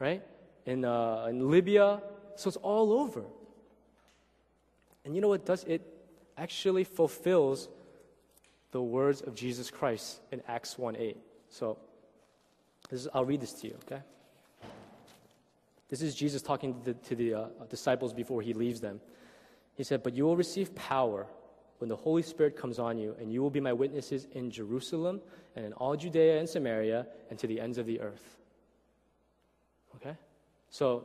[0.00, 0.22] right?
[0.66, 2.02] In, uh, in Libya.
[2.34, 3.22] So it's all over.
[5.04, 5.62] And you know what does?
[5.64, 5.82] It
[6.36, 7.68] actually fulfills
[8.72, 11.16] the words of Jesus Christ in Acts 1 8.
[11.50, 11.78] So
[12.88, 14.02] this is, I'll read this to you, okay?
[15.90, 19.00] This is Jesus talking to the, to the uh, disciples before he leaves them.
[19.74, 21.26] He said, But you will receive power
[21.78, 25.20] when the Holy Spirit comes on you, and you will be my witnesses in Jerusalem
[25.56, 28.38] and in all Judea and Samaria and to the ends of the earth.
[29.96, 30.16] Okay?
[30.68, 31.04] So,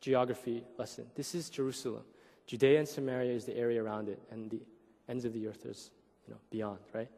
[0.00, 1.06] geography lesson.
[1.16, 2.04] This is Jerusalem.
[2.46, 4.60] Judea and Samaria is the area around it, and the
[5.08, 5.90] ends of the earth is,
[6.28, 7.08] you know, beyond, right?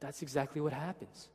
[0.00, 1.28] That's exactly what happens.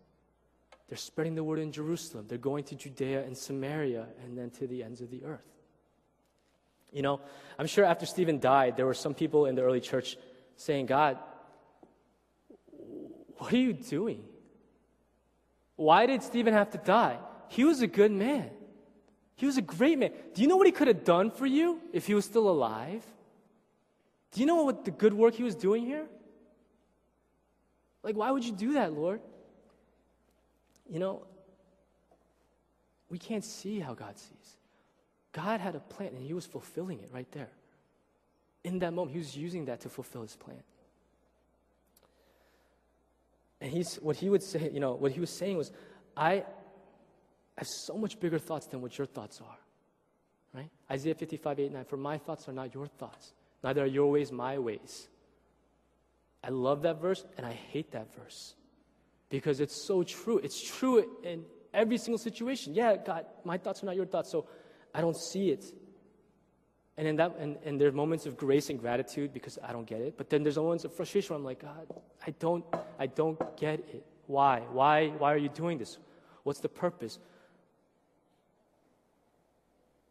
[0.88, 2.26] They're spreading the word in Jerusalem.
[2.28, 5.42] They're going to Judea and Samaria and then to the ends of the earth.
[6.92, 7.22] You know,
[7.58, 10.18] I'm sure after Stephen died, there were some people in the early church
[10.56, 11.18] saying, God,
[13.38, 14.24] what are you doing?
[15.76, 17.18] Why did Stephen have to die?
[17.48, 18.52] He was a good man.
[19.36, 20.12] He was a great man.
[20.36, 23.04] Do you know what he could have done for you if he was still alive?
[24.32, 26.06] Do you know what the good work he was doing here?
[28.04, 29.22] Like, why would you do that, Lord?
[30.90, 31.26] You know,
[33.10, 34.58] we can't see how God sees.
[35.32, 37.50] God had a plan and he was fulfilling it right there.
[38.64, 40.64] In that moment, he was using that to fulfill his plan.
[43.60, 45.72] And he's, what he would say, you know, what he was saying was,
[46.16, 46.44] I
[47.58, 49.58] have so much bigger thoughts than what your thoughts are.
[50.54, 50.70] Right?
[50.92, 51.86] Isaiah 55, 8, 9.
[51.86, 55.08] For my thoughts are not your thoughts, neither are your ways my ways.
[56.44, 58.56] I love that verse and I hate that verse
[59.30, 60.40] because it's so true.
[60.40, 61.44] It's true in
[61.74, 62.74] every single situation.
[62.74, 64.46] Yeah, God, my thoughts are not your thoughts, so
[64.94, 65.66] I don't see it.
[66.98, 69.88] And in that, and, and there are moments of grace and gratitude because I don't
[69.88, 70.16] get it.
[70.16, 71.88] But then there's moments of frustration where I'm like, God,
[72.26, 72.64] I don't,
[73.00, 74.06] I don't get it.
[74.28, 74.60] Why?
[74.72, 75.08] Why?
[75.10, 75.98] Why are you doing this?
[76.44, 77.18] What's the purpose?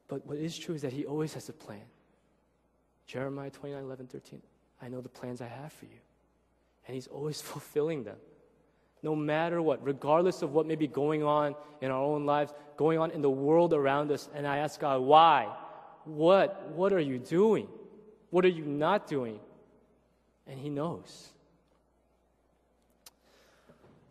[0.08, 1.84] But what is true is that He always has a plan.
[3.06, 4.42] Jeremiah 29, 11, 13.
[4.80, 6.00] I know the plans I have for you.
[6.86, 8.16] And He's always fulfilling them.
[9.02, 12.98] No matter what, regardless of what may be going on in our own lives, going
[12.98, 14.28] on in the world around us.
[14.34, 15.48] And I ask God, why?
[16.04, 16.70] What?
[16.70, 17.68] What are you doing?
[18.30, 19.40] What are you not doing?
[20.46, 21.30] And He knows.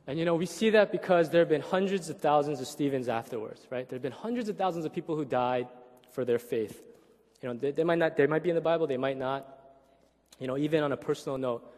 [0.07, 3.07] And you know, we see that because there have been hundreds of thousands of Stevens
[3.07, 3.87] afterwards, right?
[3.87, 5.67] There have been hundreds of thousands of people who died
[6.11, 6.81] for their faith.
[7.41, 9.47] You know, they, they might not, they might be in the Bible, they might not.
[10.39, 11.71] You know, even on a personal note,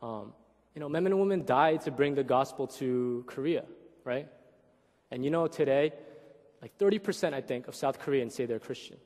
[0.00, 0.32] um,
[0.74, 3.64] you know, men and women died to bring the gospel to Korea,
[4.04, 4.28] right?
[5.10, 5.92] And you know, today,
[6.60, 8.96] like 30%, I think, of South Koreans say they're Christian.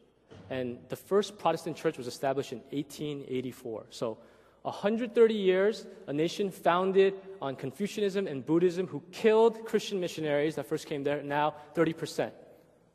[0.50, 3.86] And the first Protestant church was established in 1884.
[3.90, 4.18] So,
[4.62, 10.86] 130 years, a nation founded on Confucianism and Buddhism who killed Christian missionaries that first
[10.86, 12.32] came there, now 30%.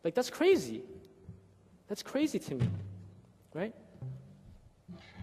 [0.03, 0.83] Like, that's crazy.
[1.87, 2.67] That's crazy to me,
[3.53, 3.73] right?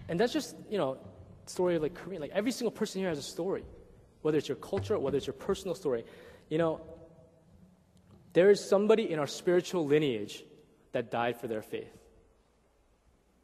[0.09, 0.97] And that's just, you know,
[1.45, 2.21] story of like Korean.
[2.21, 3.63] Like every single person here has a story,
[4.21, 6.05] whether it's your culture, whether it's your personal story.
[6.49, 6.81] You know,
[8.33, 10.43] there is somebody in our spiritual lineage
[10.91, 11.97] that died for their faith.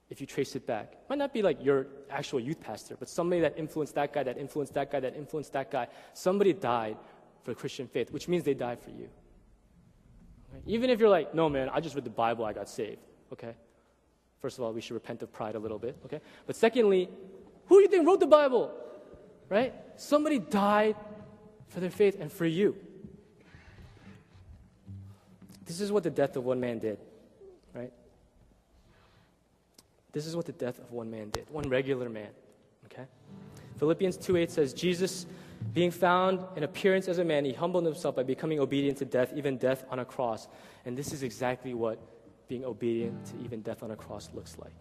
[0.09, 3.09] If you trace it back, it might not be like your actual youth pastor, but
[3.09, 5.87] somebody that influenced that guy, that influenced that guy, that influenced that guy.
[6.13, 6.97] Somebody died
[7.43, 9.09] for Christian faith, which means they died for you.
[10.49, 10.63] Okay?
[10.65, 12.99] Even if you're like, no, man, I just read the Bible, I got saved.
[13.33, 13.53] Okay?
[14.39, 15.97] First of all, we should repent of pride a little bit.
[16.05, 16.21] Okay?
[16.45, 17.09] But secondly,
[17.67, 18.71] who do you think wrote the Bible?
[19.49, 19.73] Right?
[19.95, 20.95] Somebody died
[21.69, 22.75] for their faith and for you.
[25.65, 26.97] This is what the death of one man did,
[27.73, 27.91] right?
[30.13, 32.29] This is what the death of one man did, one regular man,
[32.85, 33.03] okay?
[33.77, 35.25] Philippians 2:8 says, Jesus,
[35.73, 39.33] being found in appearance as a man, he humbled himself by becoming obedient to death,
[39.35, 40.47] even death on a cross.
[40.85, 41.99] And this is exactly what
[42.47, 44.73] being obedient to even death on a cross looks like.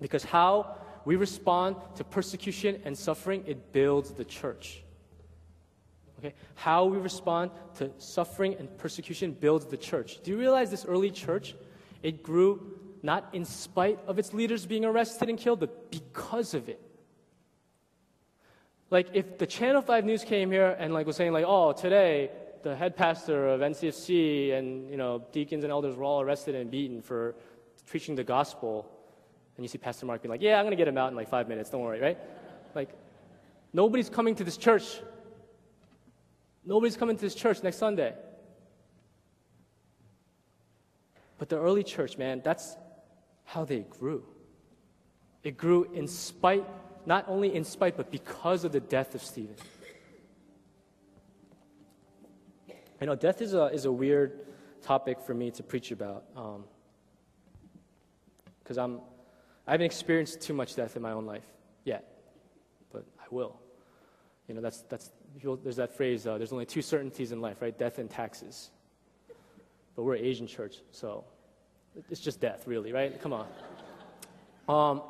[0.00, 0.76] Because how
[1.06, 4.82] we respond to persecution and suffering, it builds the church.
[6.18, 6.34] Okay?
[6.56, 10.20] How we respond to suffering and persecution builds the church.
[10.22, 11.54] Do you realize this early church,
[12.02, 16.68] it grew not in spite of its leaders being arrested and killed, but because of
[16.68, 16.80] it.
[18.90, 22.30] Like if the Channel 5 News came here and like was saying like, oh, today
[22.64, 26.68] the head pastor of NCFC and you know deacons and elders were all arrested and
[26.68, 27.36] beaten for
[27.86, 28.90] preaching the gospel,
[29.56, 31.16] and you see Pastor Mark being like, yeah, I'm going to get him out in
[31.16, 31.70] like five minutes.
[31.70, 32.18] Don't worry, right?
[32.74, 32.90] Like,
[33.72, 35.00] nobody's coming to this church.
[36.64, 38.14] Nobody's coming to this church next Sunday.
[41.38, 42.76] But the early church, man, that's
[43.44, 44.24] how they grew.
[45.42, 46.64] It grew in spite,
[47.06, 49.56] not only in spite, but because of the death of Stephen.
[53.00, 54.40] I know death is a, is a weird
[54.82, 56.24] topic for me to preach about
[58.58, 59.00] because um, I'm,
[59.66, 61.44] I haven't experienced too much death in my own life
[61.84, 62.04] yet,
[62.92, 63.58] but I will.
[64.48, 65.10] You know, that's, that's,
[65.42, 67.76] there's that phrase, uh, there's only two certainties in life, right?
[67.76, 68.70] Death and taxes.
[69.96, 71.24] But we're an Asian church, so
[72.10, 73.20] it's just death, really, right?
[73.20, 73.46] Come on.
[74.68, 75.02] Um,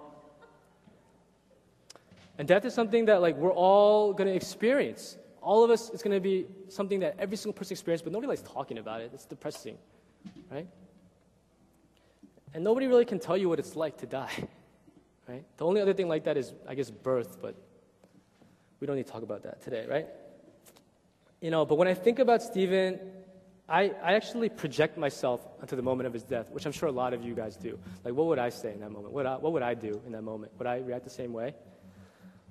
[2.38, 5.18] and death is something that, like, we're all going to experience.
[5.42, 8.28] All of us, it's going to be something that every single person experiences, but nobody
[8.28, 9.10] likes talking about it.
[9.12, 9.76] It's depressing,
[10.50, 10.66] right?
[12.54, 14.48] And nobody really can tell you what it's like to die,
[15.28, 15.44] right?
[15.56, 17.54] The only other thing like that is, I guess, birth, but
[18.80, 20.06] we don't need to talk about that today, right?
[21.40, 22.98] You know, but when I think about Stephen,
[23.68, 26.92] I, I actually project myself onto the moment of his death, which I'm sure a
[26.92, 27.78] lot of you guys do.
[28.04, 29.12] Like, what would I say in that moment?
[29.12, 30.52] What, I, what would I do in that moment?
[30.58, 31.54] Would I react the same way?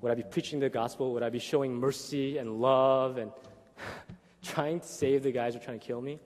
[0.02, 1.14] Would I be preaching the gospel?
[1.14, 3.32] Would I be showing mercy and love and
[4.43, 6.20] trying to save the guys who are trying to kill me?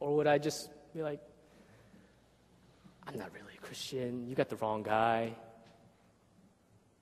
[0.00, 1.20] Or would I just be like,
[3.06, 4.26] I'm not really a Christian.
[4.26, 5.34] You got the wrong guy.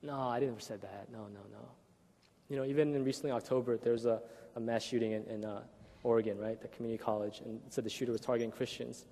[0.01, 1.07] No, I didn't ever say that.
[1.11, 1.69] No, no, no.
[2.49, 4.21] You know, even in recently October, there was a,
[4.55, 5.61] a mass shooting in, in uh,
[6.03, 9.05] Oregon, right, the community college, and it said the shooter was targeting Christians.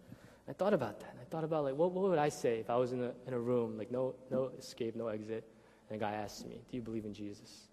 [0.48, 1.16] I thought about that.
[1.22, 3.34] I thought about like, what, what would I say if I was in a, in
[3.34, 5.48] a room, like no, no escape, no exit,
[5.90, 7.68] and a guy asks me, "Do you believe in Jesus?"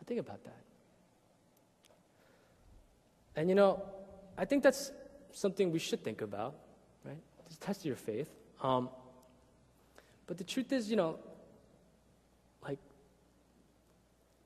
[0.00, 0.62] I think about that.
[3.34, 3.82] And you know,
[4.38, 4.92] I think that's
[5.32, 6.54] something we should think about,
[7.04, 7.18] right?
[7.48, 8.30] Just test your faith.
[8.62, 8.88] Um,
[10.26, 11.18] but the truth is, you know,
[12.64, 12.78] like,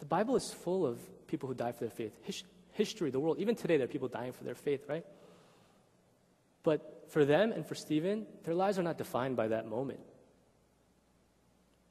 [0.01, 0.99] the Bible is full of
[1.29, 2.19] people who die for their faith.
[2.23, 2.43] His,
[2.77, 5.05] history, the world, even today, there are people dying for their faith, right?
[6.63, 10.01] But for them and for Stephen, their lives are not defined by that moment.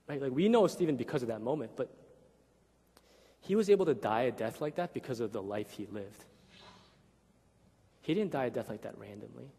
[0.08, 0.22] Right?
[0.22, 1.90] Like, we know Stephen because of that moment, but
[3.42, 6.26] he was able to die a death like that because of the life he lived.
[8.02, 9.50] He didn't die a death like that randomly.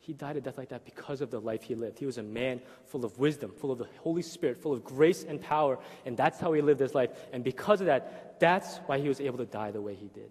[0.00, 1.98] He died a death like that because of the life he lived.
[1.98, 5.24] He was a man full of wisdom, full of the Holy Spirit, full of grace
[5.24, 7.10] and power, and that's how he lived his life.
[7.32, 10.30] And because of that, that's why he was able to die the way he did.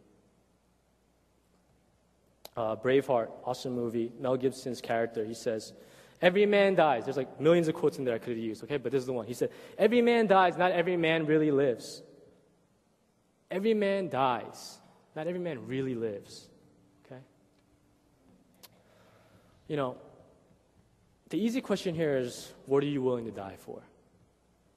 [2.58, 4.12] Uh, Braveheart, awesome movie.
[4.20, 5.74] Mel Gibson's character, he says,
[6.22, 7.06] Every man dies.
[7.06, 8.78] There's like millions of quotes in there I could have used, okay?
[8.78, 9.26] But this is the one.
[9.26, 12.02] He said, Every man dies, not every man really lives.
[13.50, 14.80] Every man dies,
[15.16, 16.50] not every man really lives,
[17.06, 17.22] okay?
[19.70, 19.96] You know,
[21.30, 23.84] the easy question here is what are you willing to die for,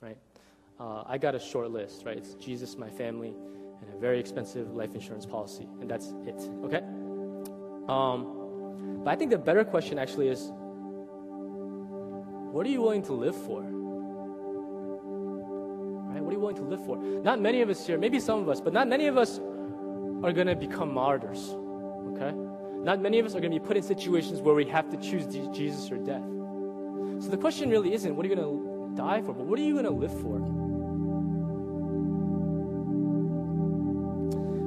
[0.03, 0.18] right?
[0.78, 2.18] Uh, I got a short list, right?
[2.18, 3.34] It's Jesus, my family,
[3.80, 6.82] and a very expensive life insurance policy, and that's it, okay?
[7.88, 10.53] Um, but I think the better question actually is
[12.53, 13.62] what are you willing to live for?
[16.12, 16.20] Right?
[16.22, 16.99] What are you willing to live for?
[16.99, 19.38] Not many of us here, maybe some of us, but not many of us
[20.22, 21.57] are going to become martyrs.
[22.12, 22.34] Okay?
[22.83, 24.97] Not many of us are going to be put in situations where we have to
[24.97, 26.24] choose Jesus or death.
[27.22, 29.62] So the question really isn't what are you going to die for, but what are
[29.62, 30.41] you going to live for?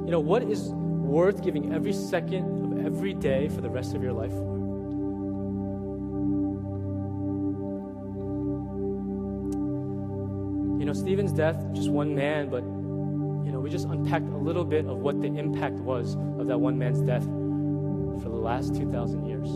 [0.06, 4.02] You know, what is worth giving every second of every day for the rest of
[4.02, 4.56] your life for?
[10.78, 12.62] You know, Stephen's death, just one man, but,
[13.44, 16.58] you know, we just unpacked a little bit of what the impact was of that
[16.58, 17.26] one man's death
[18.20, 19.48] for the last 2,000 years.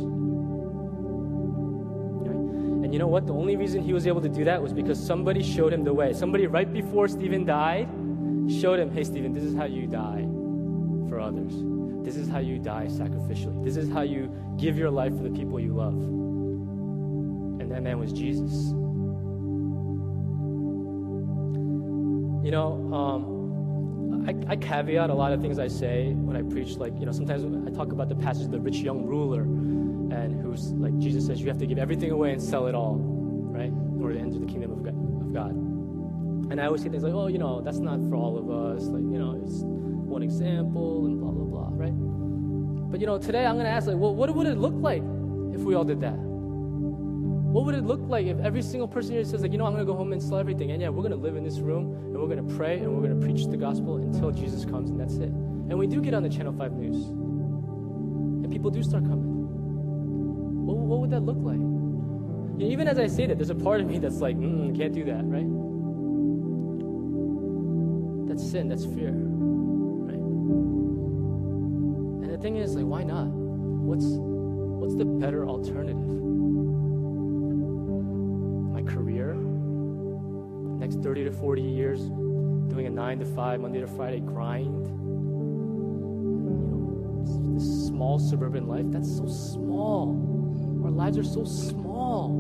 [2.85, 3.27] And you know what?
[3.27, 5.95] The only reason he was able to do that was because somebody showed him the
[5.95, 6.13] way.
[6.13, 7.89] Somebody right before Stephen died
[8.51, 10.27] showed him, hey, Stephen, this is how you die
[11.09, 11.53] for others.
[12.05, 13.63] This is how you die sacrificially.
[13.65, 15.95] This is how you give your life for the people you love.
[15.95, 18.73] And that man was Jesus.
[22.43, 23.40] You know, um,
[24.27, 26.77] I, I, caveat a lot of things I say when I preach.
[26.77, 30.41] Like, you know, sometimes I talk about the passage of the rich young ruler, and
[30.41, 33.67] who's like Jesus says, you have to give everything away and sell it all, right,
[33.67, 34.95] in order to enter the kingdom of God.
[34.95, 35.51] Of God.
[36.51, 38.85] And I always say things like, oh, you know, that's not for all of us.
[38.85, 41.93] Like, you know, it's one example and blah blah blah, right?
[42.91, 45.03] But you know, today I'm going to ask, like, well, what would it look like
[45.55, 46.30] if we all did that?
[47.51, 49.73] What would it look like if every single person here says, like, you know, I'm
[49.73, 51.59] going to go home and sell everything, and yeah, we're going to live in this
[51.59, 54.65] room, and we're going to pray, and we're going to preach the gospel until Jesus
[54.65, 55.31] comes, and that's it.
[55.31, 59.27] And we do get on the Channel 5 news, and people do start coming.
[60.65, 61.59] What, what would that look like?
[61.59, 64.79] You know, even as I say that, there's a part of me that's like, mm,
[64.79, 65.49] can't do that, right?
[68.29, 70.23] That's sin, that's fear, right?
[72.23, 73.27] And the thing is, like, why not?
[73.27, 75.97] What's what's the better alternative?
[81.03, 84.87] 30 to 40 years doing a 9 to 5, Monday to Friday grind.
[84.87, 84.93] You
[86.71, 90.11] know, this small suburban life, that's so small.
[90.85, 92.39] Our lives are so small.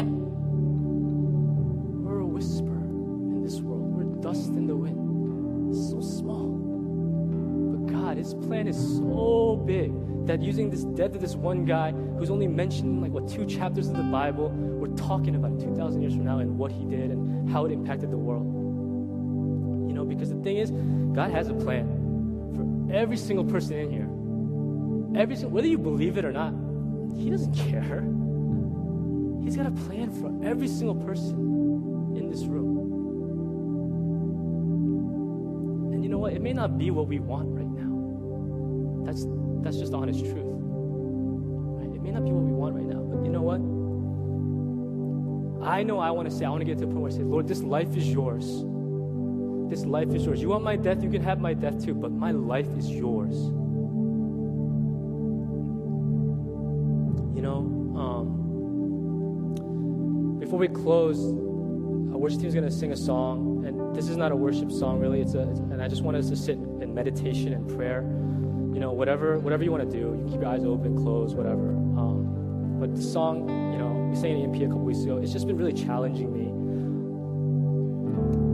[10.30, 13.44] That using this death of this one guy who's only mentioned in like what two
[13.44, 17.10] chapters of the Bible, we're talking about 2,000 years from now and what he did
[17.10, 18.46] and how it impacted the world.
[19.88, 20.70] You know, because the thing is,
[21.16, 21.84] God has a plan
[22.54, 25.20] for every single person in here.
[25.20, 26.54] Every single, whether you believe it or not,
[27.16, 28.06] He doesn't care.
[29.42, 32.78] He's got a plan for every single person in this room.
[35.92, 36.34] And you know what?
[36.34, 39.04] It may not be what we want right now.
[39.04, 39.24] That's
[39.62, 40.34] that's just the honest truth.
[40.36, 41.94] Right?
[41.94, 43.60] It may not be what we want right now, but you know what?
[45.62, 47.14] I know I want to say, I want to get to the point where I
[47.14, 48.64] say, Lord, this life is yours.
[49.70, 50.40] This life is yours.
[50.40, 53.34] You want my death, you can have my death too, but my life is yours.
[57.36, 57.58] You know,
[57.96, 58.36] um,
[60.40, 64.16] before we close, our worship team is going to sing a song, and this is
[64.16, 65.20] not a worship song, really.
[65.20, 68.00] It's a, and I just want us to sit in meditation and prayer
[68.72, 71.70] you know, whatever whatever you want to do, you keep your eyes open, close, whatever.
[71.70, 75.18] Um, but the song, you know, we sang in EMP a couple weeks ago.
[75.18, 76.46] It's just been really challenging me.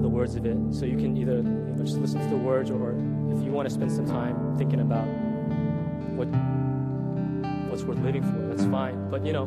[0.02, 2.70] The words of it, so you can either you know, just listen to the words,
[2.70, 2.92] or
[3.32, 5.06] if you want to spend some time thinking about
[6.16, 6.28] what
[7.68, 9.10] what's worth living for, that's fine.
[9.10, 9.44] But you know,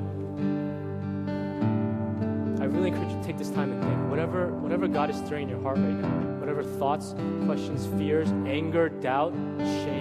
[2.62, 4.10] I really encourage you to take this time and think.
[4.10, 7.14] Whatever whatever God is stirring in your heart right now whatever thoughts,
[7.46, 9.99] questions, fears, anger, doubt, shame,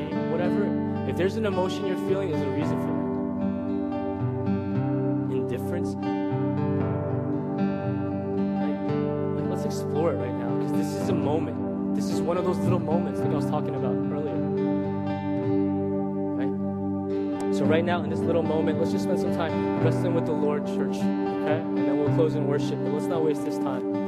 [1.18, 2.98] there's an emotion you're feeling, there's a reason for that.
[5.36, 5.96] Indifference.
[8.62, 8.78] Like,
[9.34, 11.96] like let's explore it right now because this is a moment.
[11.96, 14.36] This is one of those little moments like I was talking about earlier.
[16.36, 16.52] Right?
[17.52, 20.32] So, right now, in this little moment, let's just spend some time wrestling with the
[20.32, 20.94] Lord, church.
[20.94, 21.02] Okay?
[21.02, 22.78] And then we'll close in worship.
[22.84, 24.07] But let's not waste this time.